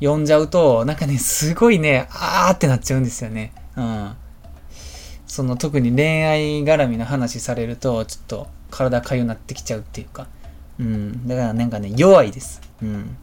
[0.00, 3.52] 読んじゃうと、なんかね、すごいね、あーってなっちゃうんですよね。
[3.76, 4.16] うん。
[5.34, 10.28] その特に恋愛絡みの話されると、ちょっと体かゆなってきちゃうっていうか。
[10.78, 11.26] うん。
[11.26, 12.60] だからなんかね、弱いです。
[12.80, 13.16] うん。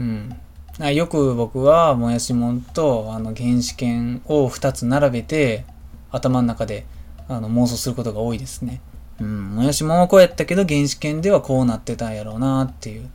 [0.00, 0.92] うん。
[0.92, 5.66] よく僕は、もやしもんと、あの、原始圏を2つ並べて、
[6.10, 6.84] 頭の中で、
[7.28, 8.80] あの、妄想することが多いですね。
[9.20, 13.08] うん、もやしもんはこうやったけど、原始圏ではこうなってたんやろうなっていう。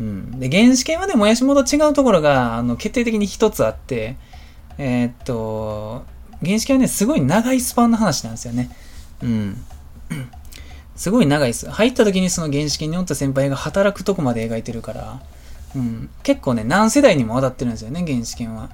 [0.00, 0.38] うん。
[0.38, 4.18] で、原始圏はね、もやしもんと違うところが、あの、決定的に一つあって、
[4.78, 6.04] えー、っと、
[6.44, 8.70] 原始圏はね、すごい長いスパンの話なんですよね。
[9.22, 9.64] うん。
[10.96, 11.68] すごい長いです。
[11.70, 15.20] 入った時にその原始圏におった先輩が働くとこまで描いてるから、
[15.74, 16.10] うん。
[16.22, 18.70] 結構ね、何世代にも渡ってるんですよね、原始圏は。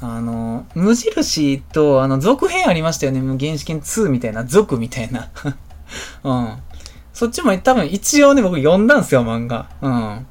[0.00, 3.20] あの、無印と、あの、続編ありましたよね。
[3.20, 5.30] 原始圏2みたいな、続みたいな。
[6.24, 6.56] うん。
[7.12, 9.68] そっちも多分一応ね、僕読んだんですよ、漫画。
[9.80, 10.26] うん。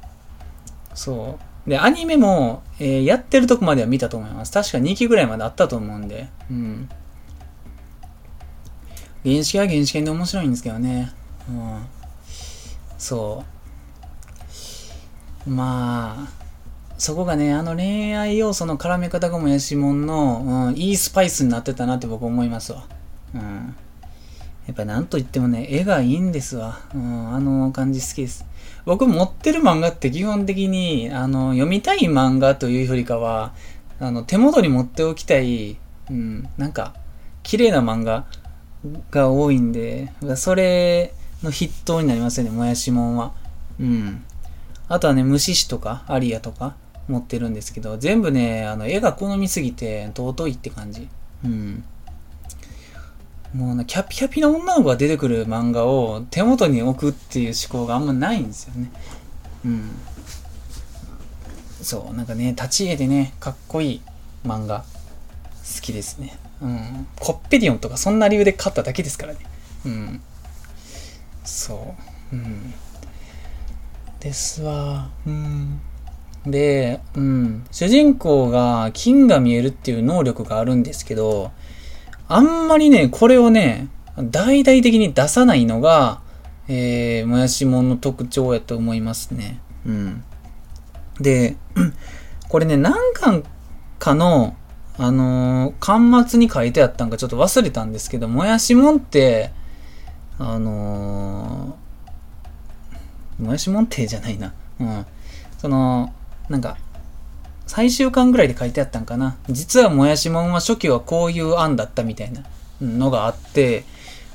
[0.94, 1.70] そう。
[1.70, 4.52] で、アニメも、えー、やってるとこまでは見たと思います。
[4.52, 6.28] 確か2期ぐらいまであったと思うんで。
[6.50, 6.88] うん。
[9.24, 11.12] 原始は原始圏で面白いんですけどね。
[11.48, 11.86] うん。
[12.98, 13.44] そ
[15.46, 15.50] う。
[15.50, 16.44] まあ、
[16.98, 22.86] そこがね、あの恋愛要素の絡め方がもやしもんの、うん、いいスパイスになってたなって僕思いますわ。
[23.34, 23.76] うん。
[24.66, 26.80] やっぱなんと言ってもね、絵がいいんですわ。
[26.94, 28.46] うん、あの感じ好きです。
[28.84, 33.54] 僕持ってる漫画って基本的に、あの、読みたい漫画というよりかは、
[33.98, 35.78] あの、手元に持っておきたい、
[36.10, 36.94] うん、なんか、
[37.42, 38.26] 綺麗な漫画
[39.10, 43.32] が多いんで、それの筆頭になりますよね、もやしもんは。
[43.80, 44.24] うん。
[44.88, 46.76] あとはね、虫師とか、アリアとか
[47.08, 51.08] 持ってるんですけど、全部ね、あの、絵が好みすぎて尊いって感じ。
[51.44, 51.84] うん。
[53.54, 58.90] もうな、キャピキャピの女の子が出てくる漫画を手元に置くっていう思考があんまないんですよね。
[59.64, 59.90] うん。
[61.80, 64.02] そう、なんかね、立ち絵でね、かっこいい
[64.44, 66.36] 漫画、好きですね。
[66.60, 67.06] うん。
[67.20, 69.38] コッペディオンとかそんな理由で買っただけですからね。
[69.86, 70.20] うん。
[71.44, 71.94] そ
[72.32, 72.36] う。
[72.36, 72.74] うん。
[74.18, 75.10] ですわ。
[75.26, 75.80] うん。
[76.46, 77.66] で、うん。
[77.70, 81.52] 主人公が金が見えるっていう能力があるんですけど、
[82.28, 86.20] あんまりね、これをね、大々的に出さないのが、
[86.68, 89.60] えー、もやしもんの特徴やと思いますね。
[89.84, 90.24] うん。
[91.20, 91.56] で、
[92.48, 93.44] これね、何巻
[93.98, 94.56] かの、
[94.96, 99.50] あのー、巻末に書いてあったんかちょっと忘れたんですけど、もやしもんって、
[100.38, 104.54] あのー、もやしもんってじゃないな。
[104.80, 105.06] うん。
[105.58, 106.12] その、
[106.48, 106.78] なんか、
[107.66, 109.36] 最終巻ぐらいで書いてあったんかな。
[109.48, 112.44] 実はもやしもんは初期はこういう案だったみたいな
[112.80, 113.84] のがあって、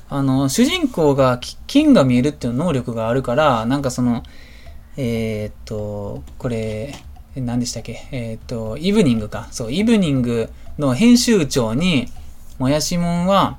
[0.09, 4.23] あの、主人公が金が見えるっていう能力があるから、なんかその、
[4.97, 6.95] えー、っと、これ、
[7.35, 8.07] 何でしたっけ？
[8.11, 9.47] えー、っと、イブニングか。
[9.51, 10.49] そう、イブニング
[10.79, 12.07] の編集長に、
[12.57, 13.57] もやしもんは、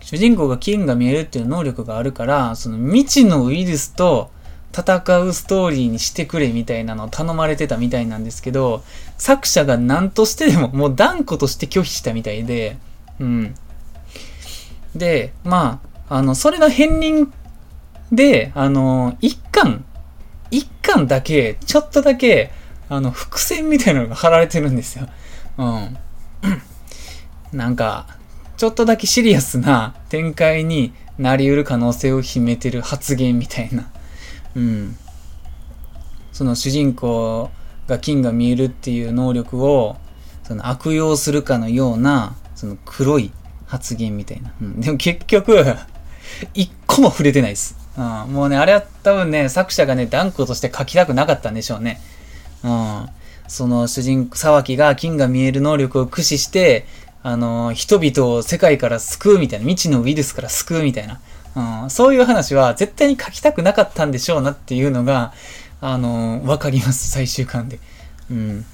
[0.00, 4.30] 主人公が金が見えるっていう能力があるから、その未知のウイルスと
[4.72, 8.82] 戦うストーリーにしてくれみたいなのを頼まれてたみたいなんですけど、
[9.16, 12.76] 作者が何としてでももう断固として拒否したみたいで、
[13.18, 13.54] うん。
[14.94, 17.32] で、まあ、あの、それの片鱗
[18.12, 19.84] で、あの、一巻、
[20.50, 22.50] 一巻だけ、ちょっとだけ、
[22.88, 25.08] あの、伏線みたいなのが貼られてるんですよ。
[25.58, 25.98] うん。
[27.52, 28.06] なんか、
[28.56, 33.90] ちょっとだけシリアスな展開になり得る可能性を秘めてる発言みたいな。
[34.58, 34.96] うん。
[36.32, 37.50] その主人公
[37.86, 39.96] が金が見えるっていう能力を、
[40.42, 43.30] その悪用するかのような、その黒い
[43.66, 44.52] 発言みたいな。
[44.60, 45.64] うん、でも結局、
[46.54, 47.76] 一個も触れてないです。
[47.96, 52.00] うん、もうね、あれは多分ね、作者がね、断固として書きたくなかったんでしょうね。
[52.64, 53.08] うん。
[53.46, 56.86] その主人公、沢木が金が見える能力を駆使して、
[57.22, 61.20] あの、人々を世界から救うみたいな、未知のウイルスから救うみたいな。
[61.82, 65.32] うん、そういう話は絶対に書きたくなかったんでしょうなっていうのが、
[65.80, 67.80] あの、わかります、最終巻で。
[68.30, 68.62] うん。
[68.62, 68.66] だ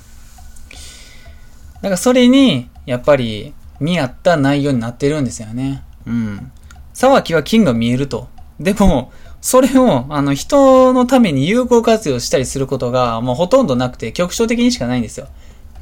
[1.83, 5.83] からそれに、やっぱり、見合った内容になってるんですよね。
[6.07, 6.53] うん。
[6.93, 8.29] 沢木は金が見えると。
[8.61, 15.29] でも、それを、あの、人のために有効活用したりすることが、もうほとんどなくて、局所的にしかないんですよ。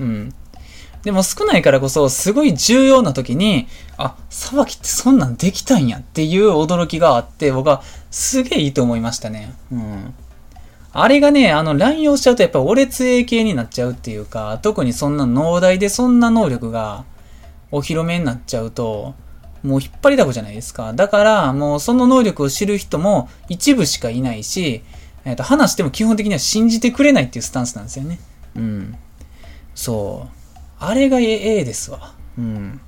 [0.00, 0.34] うん。
[1.04, 9.54] でも少ないからこそ、すごい重要な時に、あ、裁きってそんなんできたんやっていう驚きがあって、僕はすげえいいと思いましたね。
[9.72, 10.14] うん。
[10.92, 17.04] あれがね、あの、乱用しちゃうとやっぱ俺杖系になっちゃうっていうか、特にそんな農大でそんな能力が
[17.72, 19.14] お披露目になっちゃうと、
[19.64, 20.92] もう引っ張りだこじゃないですか。
[20.92, 24.82] だから、もうその能力を知る人も一部しかいないし、
[25.24, 28.18] えっ、ー、と、話しても基本的には信じてくれないっていうスタンスなんですよね。
[28.56, 28.96] うん。
[29.74, 30.41] そう。
[30.84, 32.12] あれがええですわ。
[32.36, 32.80] うん。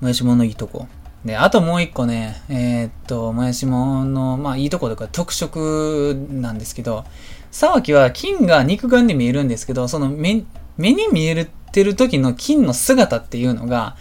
[0.00, 0.88] もやしものいいとこ。
[1.24, 7.04] で、あともう一個ね、えー、っと、もやしもの、まあいいとことか特色なんですけど、
[7.52, 10.42] 沢木は金が肉眼で見えるんですけど、その目、
[10.76, 13.96] 目に見えてる時の金の姿っていうのが、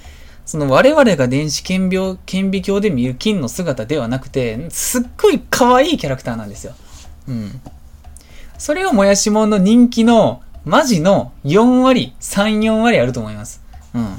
[0.46, 6.74] その我々が電子顕微顕微鏡で見る金の姿ではなくて、すっごい可愛いキャラクターなんですよ。
[7.28, 7.62] うん。
[8.58, 13.62] それがもやしもの人気の、マジの4割、3、4割あると思います。
[13.94, 14.16] うん。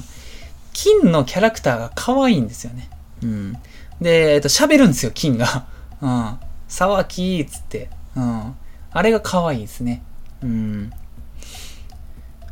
[0.73, 2.91] 金のキャラクターが可愛いんですよね。
[3.23, 3.53] うん。
[4.01, 5.67] で、えっと、喋るんですよ、金が。
[6.03, 6.39] うん。
[6.69, 7.89] 沢木ーっつって。
[8.17, 8.55] うん。
[8.91, 10.03] あれが可愛いですね。
[10.43, 10.93] うん。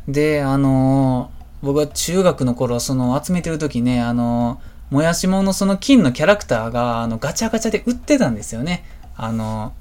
[0.07, 8.83] で、あのー、僕は中学の頃、その集めてる時ね、あのー、もやしものその金のキャラクターが、あの、ガチャガチャで売ってたんですよね。
[9.15, 9.73] あの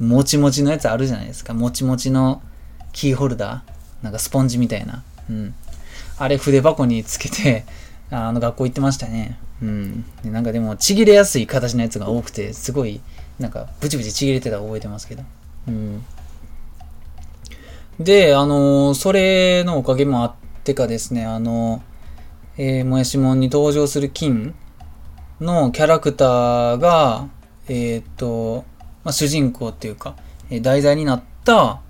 [0.00, 1.54] ー、もちもちのやつあるじゃないですか。
[1.54, 2.42] もちもちの
[2.92, 3.80] キーホルダー？
[4.02, 5.02] なんかスポンジみたいな。
[5.28, 5.54] うん。
[6.18, 7.64] あれ筆箱につけて、
[8.10, 9.38] あの、学校行ってましたね。
[9.62, 10.04] うん。
[10.22, 13.00] でなんかでも、ちぎれやすい形のやつが多くて、すごい、
[13.38, 15.22] なんか、ブチブチちぎれてた覚えてますけど。
[15.68, 16.04] うん。
[17.98, 20.34] で、あのー、それのおかげもあっ
[20.64, 24.54] てかですね、あのー、えー、もやしもんに登場する金
[25.40, 27.28] のキャラクターが、
[27.68, 28.64] えっ、と、
[29.04, 30.16] まあ、主人公っていうか、
[30.50, 31.80] え題材になった、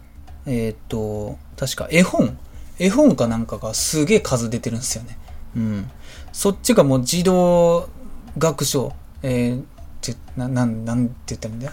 [0.46, 2.38] えっ、と、確か絵本
[2.78, 5.18] 絵本かなんかがすげえ数出てるんですよね。
[5.56, 5.90] うん。
[6.32, 7.88] そっちがもう自動
[8.38, 8.88] 学習、
[9.22, 9.64] えー、っ
[10.00, 11.66] て、な、なん、なんて言ったらいいんだ？
[11.66, 11.72] よ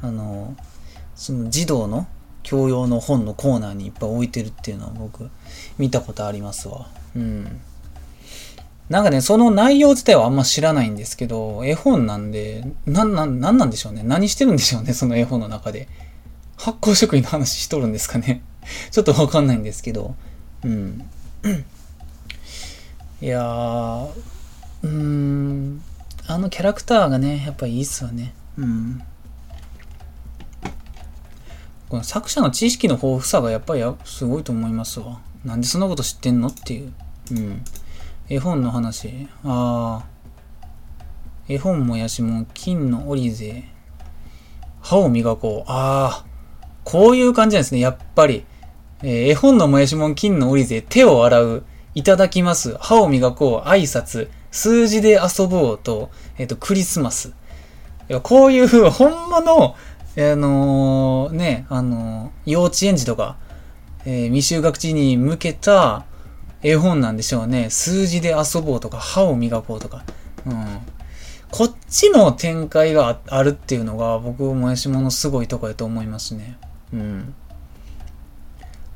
[0.00, 0.56] あの、
[1.14, 2.06] その児童の
[2.42, 5.28] 教養の本のコーナーにいっぱい置いてるっていうのは僕
[5.76, 6.88] 見たことありますわ。
[7.14, 7.60] うん。
[8.88, 14.02] なんかね、その内容自体はあんま知らないんですけど、絵本なんで、なん、なん、なんなんでしょうね。
[14.02, 15.88] 何してるんでしょうね、その絵本の中で。
[16.58, 18.42] 発酵食品の話しとるんですかね。
[18.90, 20.14] ちょっとわかんないんですけど。
[20.64, 21.08] うん。
[23.22, 24.08] いやー、
[24.82, 25.82] うーん。
[26.26, 28.34] あのキャラクターがね、やっぱいいっすわね。
[28.58, 29.02] うん。
[31.88, 35.20] この作者の知識の豊富さがやっぱりすごいと思いますわ。
[35.44, 36.92] なんでそんなこと知ってんのっていう。
[37.30, 37.64] うん。
[38.28, 39.28] 絵本の話。
[39.44, 40.06] ああ。
[41.48, 43.64] 絵本もやしも金のオリゼ。
[44.82, 45.70] 歯を磨こう。
[45.70, 46.27] ああ。
[46.88, 47.80] こういう感じなんですね。
[47.80, 48.46] やっぱり。
[49.02, 50.80] えー、絵本のもやしもん金のオリゼ。
[50.80, 51.64] 手を洗う。
[51.94, 52.78] いただきます。
[52.78, 53.68] 歯を磨こう。
[53.68, 54.30] 挨拶。
[54.50, 56.08] 数字で遊ぼうと、
[56.38, 57.34] えっ、ー、と、クリスマス。
[58.08, 59.76] いやこういう、ほんまの、あ
[60.16, 63.36] のー、ね、あのー、幼稚園児とか、
[64.06, 66.06] えー、未就学児に向けた
[66.62, 67.68] 絵本なんでしょうね。
[67.68, 70.04] 数字で遊ぼうとか、歯を磨こうとか。
[70.46, 70.80] うん。
[71.50, 76.56] こっちの展開があるっていうのが、僕、もやしものすごいとこやと思いますね。
[76.92, 77.34] うん。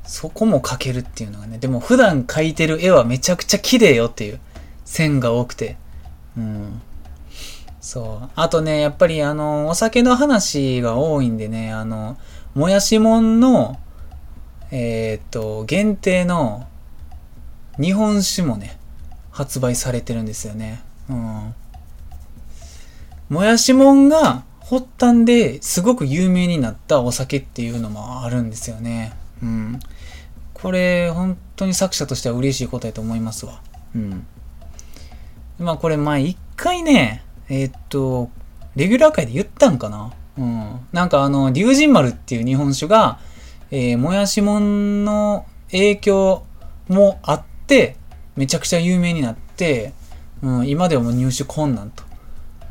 [0.05, 1.57] そこも描けるっていうのがね。
[1.57, 4.39] でも普段描いてる絵はめちゃくちゃ綺麗よっていう
[4.85, 5.77] 線が多くて。
[6.37, 6.81] うん。
[7.79, 8.29] そう。
[8.35, 12.17] あとね、やっぱりあの、お酒の話が多いんでね、あの、
[12.53, 13.79] もやしもんの、
[14.71, 16.67] えー、っと、限定の
[17.79, 18.77] 日本酒もね、
[19.31, 20.81] 発売されてるんですよね。
[21.09, 21.55] うん。
[23.29, 24.43] もやしもんが
[24.73, 29.13] 発端ですごく有名になったお酒っていうのもあるんですよね。
[29.41, 29.79] うん。
[30.53, 33.61] これ、本当に作者としては嬉しいことやと思いますわ。
[33.95, 34.25] うん。
[35.59, 38.29] まあこれ前一回ね、えー、っと、
[38.75, 40.79] レギュラー界で言ったんかなうん。
[40.91, 43.19] なんかあの、龍神丸っていう日本酒が、
[43.71, 46.43] えー、もやしもんの影響
[46.87, 47.97] もあって、
[48.35, 49.93] めちゃくちゃ有名になって、
[50.41, 52.03] うん、今ではもう入手困難と。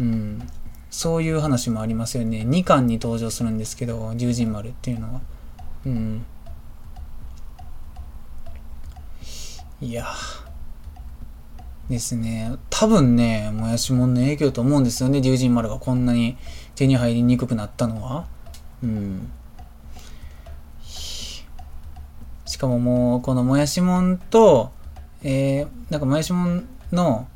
[0.00, 0.48] うん。
[0.92, 2.42] そういう話もありますよね。
[2.42, 5.20] 2巻に登場するんですけど、龍神丸っていうのは。
[5.86, 6.26] うん。
[9.80, 10.06] いや
[11.88, 12.56] ですね。
[12.68, 15.22] 多分ね、もやしもんの影響と思うんですよね。
[15.22, 16.36] 龍神丸がこんなに
[16.74, 18.26] 手に入りにくくなったのは。
[18.82, 19.32] うん。
[22.44, 24.70] しかももう、このもやしもんと、
[25.22, 27.26] えー、なんかもやしもんの、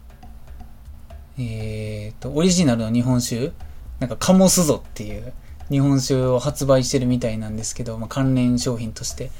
[1.38, 3.52] えーと、オリジナルの日本酒、
[4.00, 5.32] なんかカモスゾっていう
[5.70, 9.30] 日本酒を発売してるみたいなんですけど、まあ、関連商品として。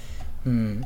[0.45, 0.85] うん。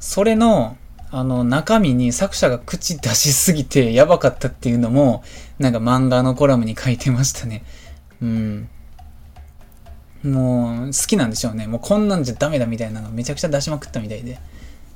[0.00, 0.76] それの、
[1.10, 5.22] あの、中身に作者が口出しすぎてやばかったっていうのも、
[5.58, 7.64] なんか漫画のコラムに書いてましたね。
[8.20, 8.68] うん。
[10.24, 11.66] もう、好きなんでしょうね。
[11.66, 14.38] もうこんなんじゃダメだみたいなのめちゃくちゃ出しまくったみたいで。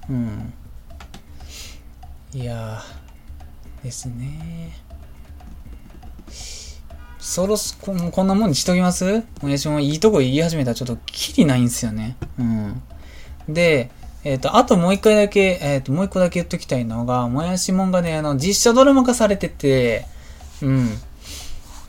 [0.09, 0.53] うん。
[2.33, 4.86] いやー、ですね
[7.27, 9.25] そろそここんなもんにしときます？
[9.43, 12.17] 私もいいとこ言い始めたらちょっとキリないんですよね。
[12.39, 12.83] うん。
[13.49, 13.91] で、
[14.23, 20.07] えっ、ー、と、あともう一回だけ、えっ、ー、と、もう一個だけ言っときたいのが、もやしもんがね、あの、実写ドラマ化されてて、
[20.63, 20.91] うん。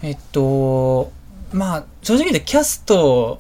[0.02, 1.12] えっと、
[1.54, 3.40] まあ、正直言ってキャスト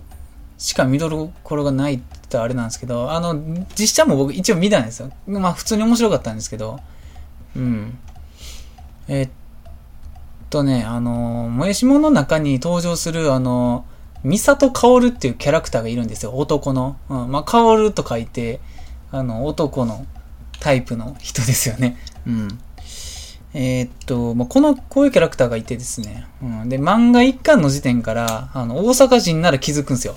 [0.59, 5.11] しか見どころがないってあれなんですけど、あの、実写も僕一応見たんですよ。
[5.25, 6.79] まあ、普通に面白かったんですけど、
[7.55, 7.97] うん。
[9.07, 9.29] えっ
[10.49, 13.85] とね、あの、もやしもの中に登場する、あの、
[14.23, 16.31] ミサトカオルっていうキャラクターがいるんですよ。
[16.33, 16.97] 男の。
[17.09, 17.31] うん。
[17.31, 18.59] まあ、カオルと書いて、
[19.11, 20.05] あの、男の
[20.59, 21.97] タイプの人ですよね。
[22.25, 22.59] うん。
[23.53, 26.27] えー、っと、まあ、この、こういうキャラクターがいてですね。
[26.41, 26.69] うん。
[26.69, 30.15] で、漫画1巻の時点から、あの、大阪人なら気づくんですよ。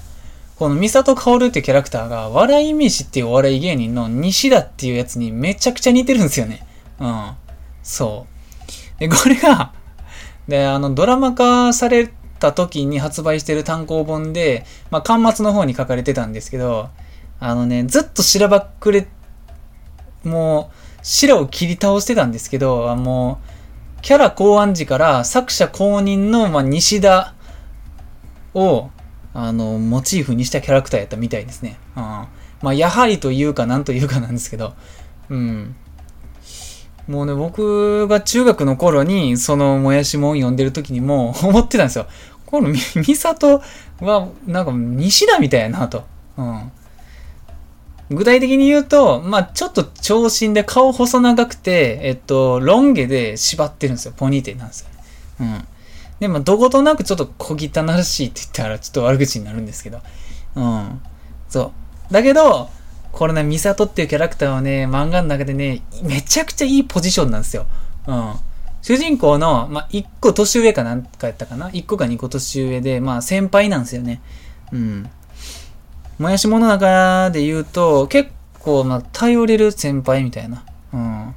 [0.56, 6.66] このミサトカオルっていうキャラクターが、笑い飯っていうお笑い芸人の西田っていうやつにめちゃくちゃ似てるんですよね。
[6.98, 7.30] うん。
[7.82, 8.26] そ
[8.98, 9.00] う。
[9.00, 9.72] で、これが、
[10.48, 16.88] で、あの、ドラマ化された時に発売してる単行本で、まあ、端末の方に書かれてたんですけど、
[17.38, 19.06] あのね、ずっと白ばっくれ、
[20.24, 23.40] もう、白を切り倒してたんですけど、も
[23.98, 27.34] う、キャラ考案時から作者公認の、まあ、西田
[28.54, 28.90] を、
[29.32, 31.78] あの、モチーフにしたキャラクターやったみたいですね。
[31.96, 32.02] うん。
[32.02, 34.74] まあ、やはりというかなんというかなんですけど、
[35.28, 35.76] うん。
[37.08, 42.06] もうね、僕が中学の頃に、その、もやしもん読んでる時にも 思ってたんですよ。
[42.46, 43.62] このみ、みさと
[44.00, 46.04] は、なんか、西田みたいやなと。
[46.36, 46.72] うん。
[48.10, 54.12] 具体的に言うと、まあちょっと長身で顔細長くて、えっと、ロン毛で縛ってるんですよ。
[54.16, 54.94] ポニーテーなんですよね。
[55.40, 55.68] うん。
[56.18, 60.00] でも、どことなくちょっと小汚らしいって言ったらちょっと悪口になるんですけど。
[60.56, 61.00] うん。
[61.48, 61.72] そ
[62.10, 62.12] う。
[62.12, 62.68] だけど、
[63.12, 67.66] これね、ミサトっていうキャラクターはね、漫画の中でね、めちゃくちゃいいポジションなんですよ。
[68.06, 68.34] うん。
[68.82, 74.22] 主人公の、まあ、1個年上かなんかやったかな ?1 個か2個年上で、まあ、先輩なんですよね。
[74.72, 75.10] うん。
[76.18, 78.30] もやしもの中で言うと、結
[78.60, 80.64] 構、まあ、頼れる先輩みたいな。
[80.92, 81.34] うん。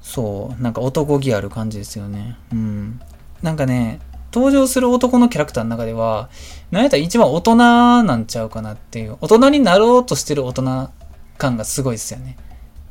[0.00, 0.62] そう。
[0.62, 2.36] なんか男気ある感じですよね。
[2.52, 3.00] うん。
[3.42, 4.00] なんかね、
[4.36, 6.28] 登場する男のキャラクターの中では、
[6.70, 9.16] なんやったら一番大人なんちゃうかなっていう。
[9.22, 10.90] 大人になろうとしてる大人
[11.38, 12.36] 感がすごいですよね。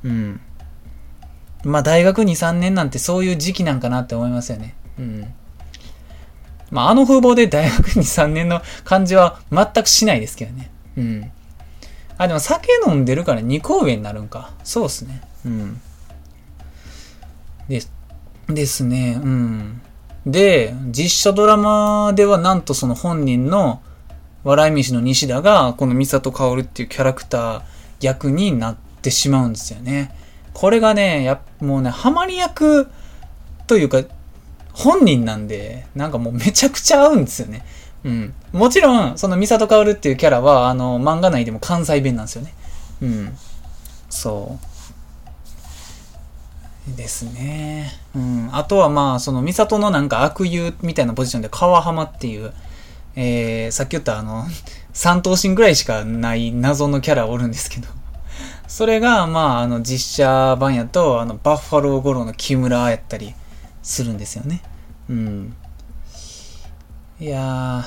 [0.04, 0.42] うん。
[1.64, 4.76] まあ大学2、3年なんてそういう時期なんかなって思いますよね。
[4.98, 5.34] うん。
[6.72, 10.72] まああの風貌で大学2、3年の感じは全くしないですけどね。
[10.98, 11.32] うん。
[12.18, 14.54] あ、でも酒飲んでるから2個上になるんか。
[14.64, 15.22] そうっすね。
[15.46, 15.82] うん。
[17.70, 17.84] で、
[18.48, 19.20] ですね。
[19.22, 19.82] うん。
[20.26, 23.82] で、実写ドラマではなんとその本人の
[24.44, 27.62] 笑い飯の西田がこの三里薫っていうキャラクター
[28.02, 30.16] 役になってしまうんですよね。
[30.54, 32.90] これがね、やもうね、ハマり役
[33.68, 34.04] というか、
[34.74, 37.66] 本人なんで、なんかもうめちゃくちゃ合うんですよね。
[38.04, 38.34] うん。
[38.52, 42.54] もちろん、その三里薫っていうキャラは、あの、漫画内でも関西弁なんですよね。
[43.02, 43.38] うん。
[44.10, 44.75] そう。
[46.88, 47.92] ですね。
[48.16, 48.50] うん。
[48.52, 52.54] あとはまあ、その、ミサトのなんか悪友みたいなポジションで川浜っていう、
[53.16, 54.46] えー、さっき言ったあの、
[54.94, 57.88] 三頭身ぐらいしかない謎のキャラおるんですけど。
[58.68, 63.34] それが、まあ、あの、実写版やと、あの、バッファローゴロの木村やったり
[63.82, 64.62] するんですよね。
[65.10, 65.56] うん。
[67.20, 67.86] いやー、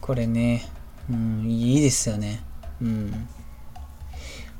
[0.00, 0.68] これね、
[1.10, 2.42] うん、いいですよね。
[2.80, 3.28] うん。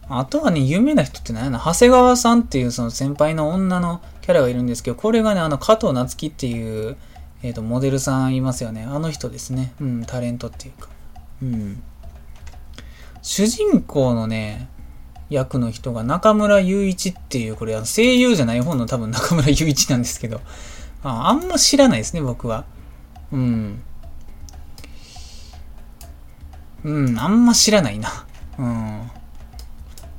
[0.08, 6.96] あとはね、有名な人って何やな、長谷川さんっていうその先輩の女のキャラがいるんですけど、これがね、あの、加藤夏樹っていう、
[7.42, 8.84] えっ、ー、と、モデルさんいますよね。
[8.84, 9.72] あの人ですね。
[9.80, 10.88] うん、タレントっていうか。
[11.42, 11.82] うん。
[13.22, 14.68] 主人公のね、
[15.30, 20.40] 役の人が中村雄一っていう、これ声優じゃない方の多分中村雄一なんですけど、
[21.02, 22.64] ああんま知らないですね、僕は。
[23.32, 23.82] うん。
[26.84, 28.26] うん、あんま知らないな。
[28.58, 29.10] うん。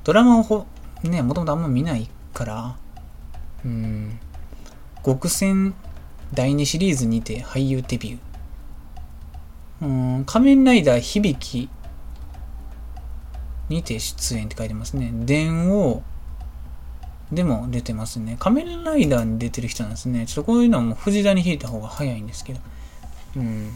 [0.06, 0.68] ドラマをほ、
[1.03, 2.78] ね、もともとあんま見ないから、
[3.66, 4.20] うん、
[5.03, 5.74] 極戦
[6.32, 8.20] 第2シリーズにて俳優デビュー。
[9.82, 11.70] うん、仮面ライダー響き
[13.68, 15.12] にて出演って書いてますね。
[15.12, 16.03] 電王
[17.32, 18.38] でも出てますね。
[18.39, 20.28] 仮面ライダーに出てる人なんですね。
[20.28, 22.60] ちょっとこういうのはもう藤田に引いた方が早いんですけど。
[23.38, 23.76] うん。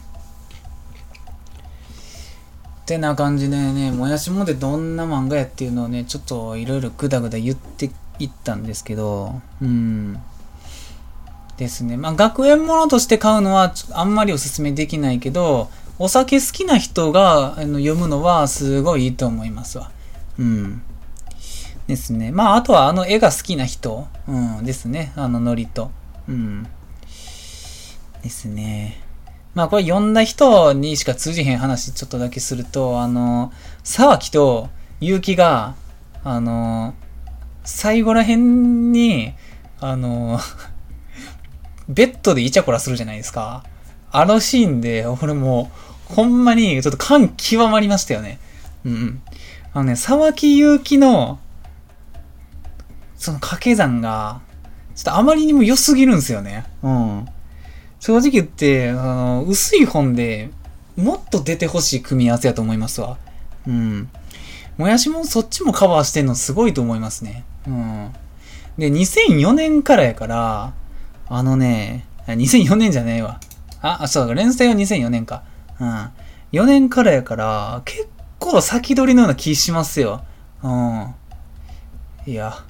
[2.89, 10.19] ってな感じでね、もやしもでどんな漫画やっていうのをね、ちょっといろいろぐだぐだ言っていったんですけど、うん。
[11.57, 11.97] ですね。
[11.97, 15.69] まあ、学園ものとして買うのはあんまりおすすめできないけど、
[15.99, 19.91] お酒好きな人があの読むのはすごいいいと思いますわ。
[20.39, 20.81] うん。
[21.85, 22.31] ですね。
[22.31, 25.13] まあ、あとはあの絵が好きな人、うん、ですね。
[25.15, 25.91] あのノリと。
[26.27, 26.67] うん。
[28.23, 29.03] ですね。
[29.55, 33.51] まあこれ読んだ人にしか通じへん話ちょっとだけすると、あの、
[33.83, 34.69] 沢木と
[34.99, 35.75] 結城が、
[36.23, 36.93] あの、
[37.63, 39.33] 最後ら辺に、
[39.79, 40.39] あの、
[41.87, 43.63] ベッドでイチャコラするじゃないですか。
[44.11, 45.71] あのシーンで、俺も
[46.09, 48.39] う、ほんまにちょっと感極まりましたよね。
[48.85, 49.21] うん。
[49.73, 51.39] あのね、沢木結城の、
[53.17, 54.41] その掛け算が、
[54.95, 56.65] ちょっとあまりにも良すぎるんですよね。
[56.81, 57.27] うん。
[57.99, 60.49] 正直言って、あの、薄い本で
[60.95, 63.17] もっと出てほしい組み合わせやと思いますわ。
[63.67, 64.09] うん。
[64.77, 67.43] もやしもそっちもカバーしてんのすごいと思いますね。
[67.67, 68.13] うん。
[68.77, 70.73] で、2004年からやから、
[71.27, 73.39] あのね、2004年じゃねえわ。
[73.81, 75.43] あ、そうだ、連載は2004年か。
[75.79, 76.09] うん。
[76.51, 78.07] 4年からやから、結
[78.39, 80.23] 構先取りのような気しますよ。
[80.63, 81.15] うん。
[82.25, 82.65] いや。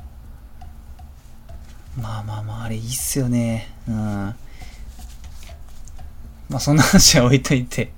[2.00, 3.74] まあまあまあ、あれいいっすよね。
[3.88, 4.36] うん。
[6.50, 7.92] まあそんな話は置いといて。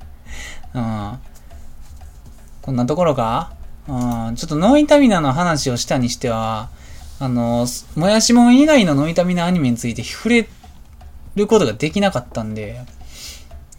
[0.73, 1.17] うん。
[2.61, 3.53] こんなところか？
[3.87, 4.35] うん。
[4.35, 6.69] ちょっとノイタミナの話をしたにしては、
[7.19, 10.47] あの、もやしもん以外のノイタミナアニメについて触れ
[11.35, 12.81] ることができなかったんで、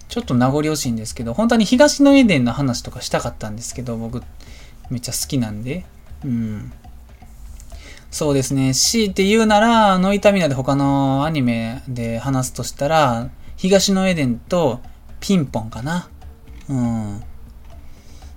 [0.09, 4.23] ちょっと名残惜しいんですけど、本当に東のエデンの話とかしたかったんですけど、僕、
[4.91, 5.85] めっちゃ好きなんで。
[6.25, 6.73] うん。
[8.11, 8.75] そうですね。
[8.75, 13.31] 強いて言うなら、ノイタミナで他のアニメで話すとしたら、
[13.63, 14.81] 東のエデンと
[15.21, 16.09] ピンポンかな。
[16.69, 17.23] うん。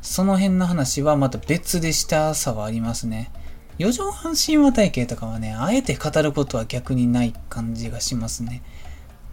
[0.04, 3.32] その辺の話はまた別でしたさはありますね。
[3.80, 8.62] 四畳半神話体系とかはね、あえて語ることは逆にない感じがしますね。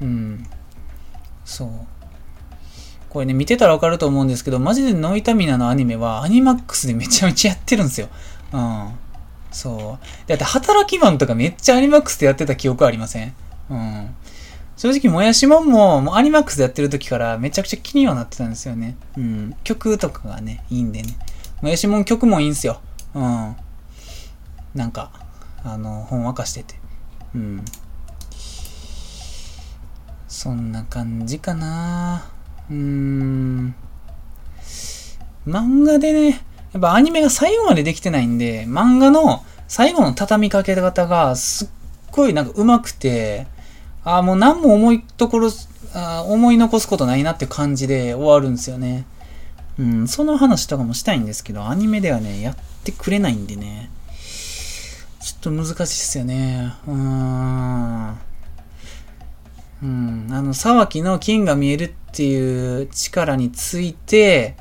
[0.01, 0.47] うん。
[1.45, 1.71] そう。
[3.11, 8.09] これね、見てたらわかると思うんですけど、マジでノイタミナのアニメはアニマックスでめちゃめちゃやってるんですよ。
[8.55, 8.93] うん。
[9.51, 10.27] そう。
[10.27, 13.35] だって、働きマンとかめっちゃアニマックスでやってた記憶ありません？
[13.69, 14.15] うん。
[14.77, 18.97] 正直、もやしもんも、もうアニマックスでやってる時からめちゃくちゃ気にはなってたんですよね。
[19.17, 19.57] うん。
[19.65, 21.17] 曲とかがね、いいんでね。
[21.61, 22.81] もやしもん曲もいいんすよ。
[23.15, 23.57] うん。
[24.75, 25.13] なんか、
[25.63, 26.75] あの、ほんわかしてて。
[27.35, 27.65] うん。
[30.27, 32.25] そんな感じかな
[32.71, 33.75] うーん。
[35.47, 36.31] 漫画でね、
[36.73, 41.69] やっぱアニメが最後までできてないんで、漫画の最後の畳みかけ方がすっ
[42.11, 43.47] ごいなんか上手くて、
[44.05, 45.51] ああ、もう何も思いところ、
[45.95, 49.07] あ思い残すことないなって感じで終わるんですよね。
[49.79, 53.91] うん、その話とかもしたいんですけど、アニメではね、やってくれないんでね。
[55.21, 56.75] ちょっと難しいっすよね。
[56.87, 58.19] うーん。
[59.83, 64.57] うん、あの、沢木の金が見えるっていう力について、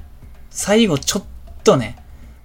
[0.49, 1.23] 最後ちょっ
[1.63, 1.97] とね、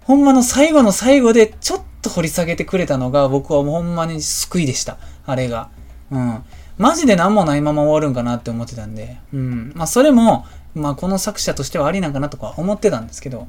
[0.04, 4.98] ほんまの最後の最後でちょっと掘り下げてくれたのが僕はもうほんまに救いでした。
[5.26, 5.70] あれが。
[6.10, 6.44] うん。
[6.78, 9.18] マジで何もないまま終わるんかなって思ってたんで。
[9.32, 9.72] うん。
[9.74, 13.48] まあそれも、まあこの作者としてはありなんかなとか思ってたんですけど、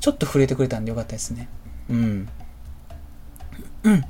[0.00, 1.48] ちょっと触れてくれたんでよかったですね。
[1.90, 2.28] うん。
[3.84, 4.04] うん。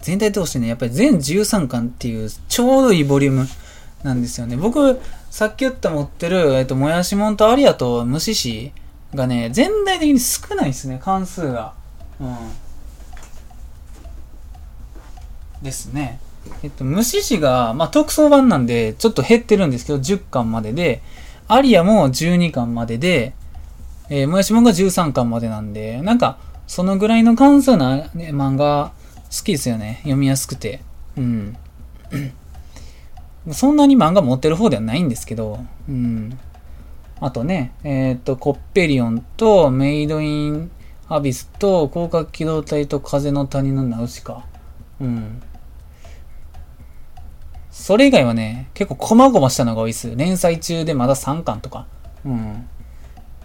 [0.00, 3.46] 全体通してね、やっぱり全13巻っていうちょうどいいボリューム
[4.02, 4.56] なんですよね。
[4.56, 5.00] 僕、
[5.30, 8.72] さっき言った持ってる、えっと、もやしもんとアリアと虫師
[9.14, 11.72] がね、全体的に少ないですね、関数が。
[12.20, 12.36] うん。
[15.62, 16.20] ですね。
[16.62, 21.02] えっと、虫師が、まあ、特装版なんで、ちょっと減ってるんですけど、10巻までで、
[21.48, 23.34] アリアも12巻までで、
[24.10, 28.92] えー、もやしもんが13巻までなんで、なんか、そのぐらいの関数な、ね、漫画、
[29.30, 29.96] 好きですよね。
[30.02, 30.80] 読みやすくて。
[31.16, 31.56] うん。
[33.52, 36.38] そんなに漫画持ってる方ではないんですけど、うん。
[37.20, 40.70] あとね、えっ、ー、と、コッペリオンと、メイドイン
[41.08, 44.44] アビスと、広角機動隊と風の谷のナウシカ。
[45.00, 45.42] うん。
[47.74, 50.14] それ以外はね、結構細々したのが多いです。
[50.16, 51.86] 連載中でまだ3巻とか。
[52.24, 52.68] うん。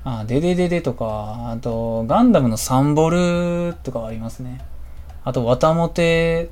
[0.03, 4.61] あ、デデデデとか、あと、ガンダムのサンボルとかありますね。
[5.23, 6.49] あと、ワタモテ、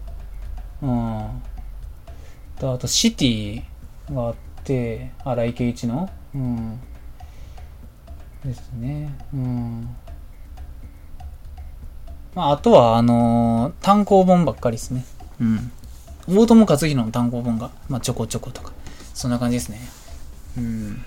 [0.82, 1.42] うん。
[2.60, 3.64] とあとシティ
[4.14, 6.80] があって荒井圭一のうん
[8.44, 9.96] ですねうん
[12.34, 15.06] まああとはあのー、単行本ばっかりですね
[15.40, 15.72] うん
[16.28, 18.74] 大友克洋の単行本が、まあ、ちょこちょことか。
[19.14, 19.80] そんな感じですね。
[20.58, 21.06] うん。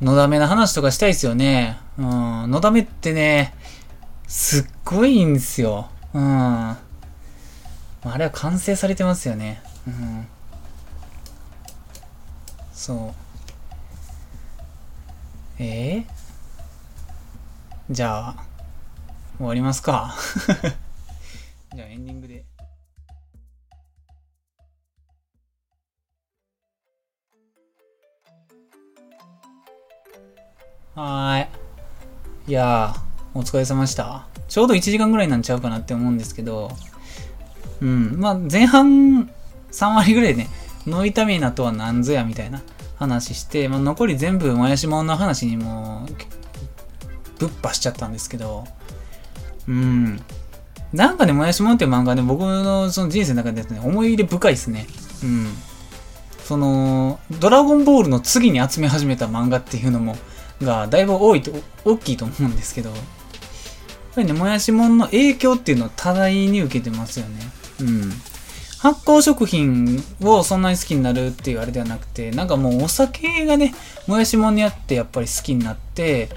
[0.00, 1.78] のだめな話とかしたいですよね。
[1.98, 2.50] うん。
[2.50, 3.54] のだめってね
[4.26, 5.88] すっごいいいんですよ。
[6.14, 6.22] うん。
[6.22, 6.78] あ
[8.16, 9.62] れは完成されてますよね。
[9.86, 10.26] うん。
[12.72, 13.22] そう。
[15.62, 16.04] えー、
[17.90, 18.44] じゃあ
[19.36, 20.16] 終わりますか。
[21.74, 22.44] じゃあエンディングで。
[30.94, 32.50] はーい。
[32.50, 34.26] いやー、お疲れ様でした。
[34.46, 36.70] ちょうど1時間ぐらいなんちゃうかなって思うんですけど、
[37.80, 39.30] うん、まあ前半
[39.70, 40.50] 3割ぐらいね、
[40.86, 42.62] ノイタミナとは何ぞやみたいな
[42.98, 46.06] 話して、まあ、残り全部もやしもんの話にも
[47.38, 48.64] ぶっぱしちゃったんですけど、
[49.66, 50.20] うん。
[50.92, 54.86] なんかね、もやしもんっていう漫画で僕のその人生の中で、ね、思い入れ深いですね。
[55.24, 55.46] うん。
[56.44, 60.16] その、ドラゴンボールの次に集め始めた漫画っていうのも、
[60.62, 61.52] がだいぶ多いと、
[61.84, 62.98] 大きいと思うんですけど、やっ
[64.14, 67.40] ぱりね、もやしもんの影響っていうのを多大に受けてますよね。
[67.80, 68.12] うん。
[68.78, 73.74] 発酵食品をそんなに好きになるっていうあれではなくて、なんかもうお酒がね、
[74.08, 76.30] もやしもんにあってやっぱり好きになって、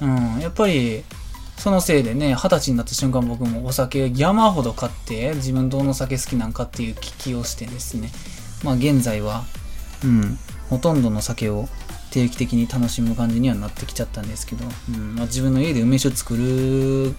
[0.00, 1.02] うん、やっぱり、
[1.56, 8.10] そのせいでね、二十歳になった瞬間僕もお酒山ほど買って、自分どの酒好きなんかっていう聞きをしてですね、
[8.62, 9.44] まあ現在は、
[10.04, 10.38] うん、
[10.70, 11.68] ほとんどの酒を
[12.10, 17.14] 定期的に楽しむ感じにはなってきちゃったんですけど、うんまあ、自分の家で梅酒作る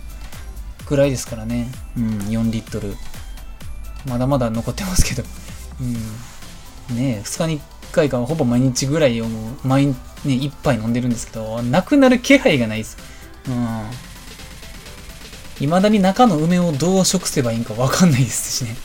[0.85, 2.95] くらいですからね、うん、4リットル。
[4.07, 5.27] まだまだ残ってますけど、
[6.89, 9.25] うん、ね、2日に1回かほぼ毎日ぐらいを
[9.63, 9.87] 毎
[10.25, 12.97] ね、1杯飲んでるんですけど、なくなる気配がないです。
[13.47, 13.85] うん。
[15.59, 18.75] 未だに中の梅をどう食せばいいんかわかんないですしね。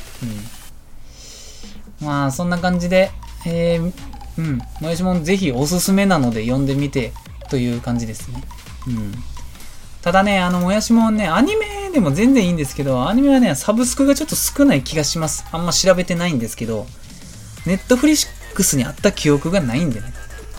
[2.00, 2.06] うん。
[2.06, 3.10] まあ、そんな感じで、
[3.46, 3.92] えー、
[4.38, 4.58] うん。
[4.80, 7.12] もやしもんぜひおすすめなので読んでみて
[7.48, 8.42] という感じですね。
[8.86, 9.12] うん。
[10.02, 15.46] ただね、あの、もやしもんね、アニメでも全然いいんですけど、アニメはね、サブスクがちょっと少ない気がします。
[15.50, 16.86] あんま調べてないんですけど、
[17.64, 20.12] ネットフリックスにあった記憶がないんでね。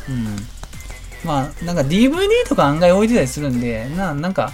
[0.09, 0.35] うん。
[1.23, 4.51] まあ、なんか DVD とか案外置いてたりするんで、な、なんか、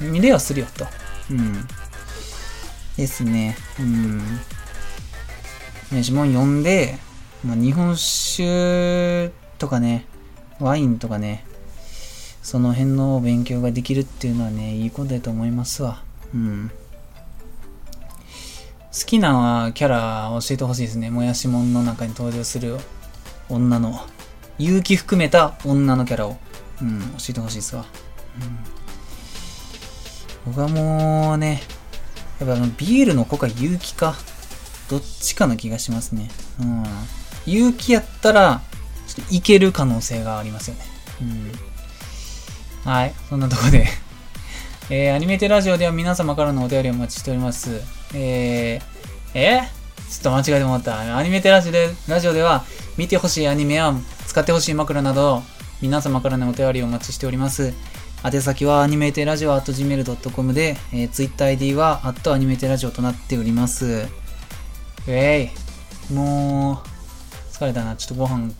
[0.00, 0.86] 見れはするよと。
[1.30, 1.68] うん。
[2.96, 3.56] ですね。
[3.78, 4.18] うん。
[5.90, 6.98] もやしもん読んで、
[7.44, 10.06] まあ、日本酒とかね、
[10.60, 11.44] ワインとかね、
[12.42, 16.02] その辺の勉強ができるっていうのはね、いいことだと思いますわ。
[16.34, 16.70] うん。
[18.92, 21.10] 好きなキャラ教えてほしいですね。
[21.10, 22.76] もやしもんの中に登場する
[23.48, 24.00] 女の、
[24.58, 26.36] 勇気含めた女のキャラを、
[26.80, 27.86] うん、教えてほしいですわ。
[30.46, 31.62] うん、僕はもうね、
[32.38, 34.14] やっぱあのビールの子か勇気か、
[34.90, 36.30] どっちかの気がしますね。
[36.60, 36.84] うん。
[37.46, 38.62] 勇気やったら、
[39.06, 40.84] ちょっといける可能性がありますよね。
[41.22, 41.24] う
[42.86, 42.90] ん。
[42.90, 43.86] はい、そんなとこで
[44.90, 47.80] えー、アニメテラジオでは皆様からのお便りをお待ちしております。
[48.14, 49.68] えー、え
[50.10, 51.16] ちょっと間違えてもらった。
[51.16, 52.64] アニメテラジオでラジオでは、
[52.98, 53.94] 見てほしいアニメや
[54.26, 55.42] 使ってほしい枕など、
[55.80, 57.72] 皆様からのお便りをお待ちしております。
[58.24, 63.86] 宛先はアニメテラジオ .gmail.com で、えー、TwitterID は、アットアニメテラジオとなっております。
[63.86, 66.12] ウェイ。
[66.12, 66.91] もう、
[67.62, 67.94] 疲れたな。
[67.94, 68.50] ちょっとご飯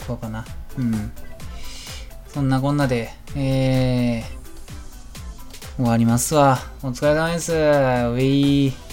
[0.00, 0.44] 食おうかな。
[0.76, 1.12] うん。
[2.26, 6.58] そんなこんなで、えー、終わりますわ。
[6.82, 7.52] お疲れ様です。
[7.52, 8.91] ウィー。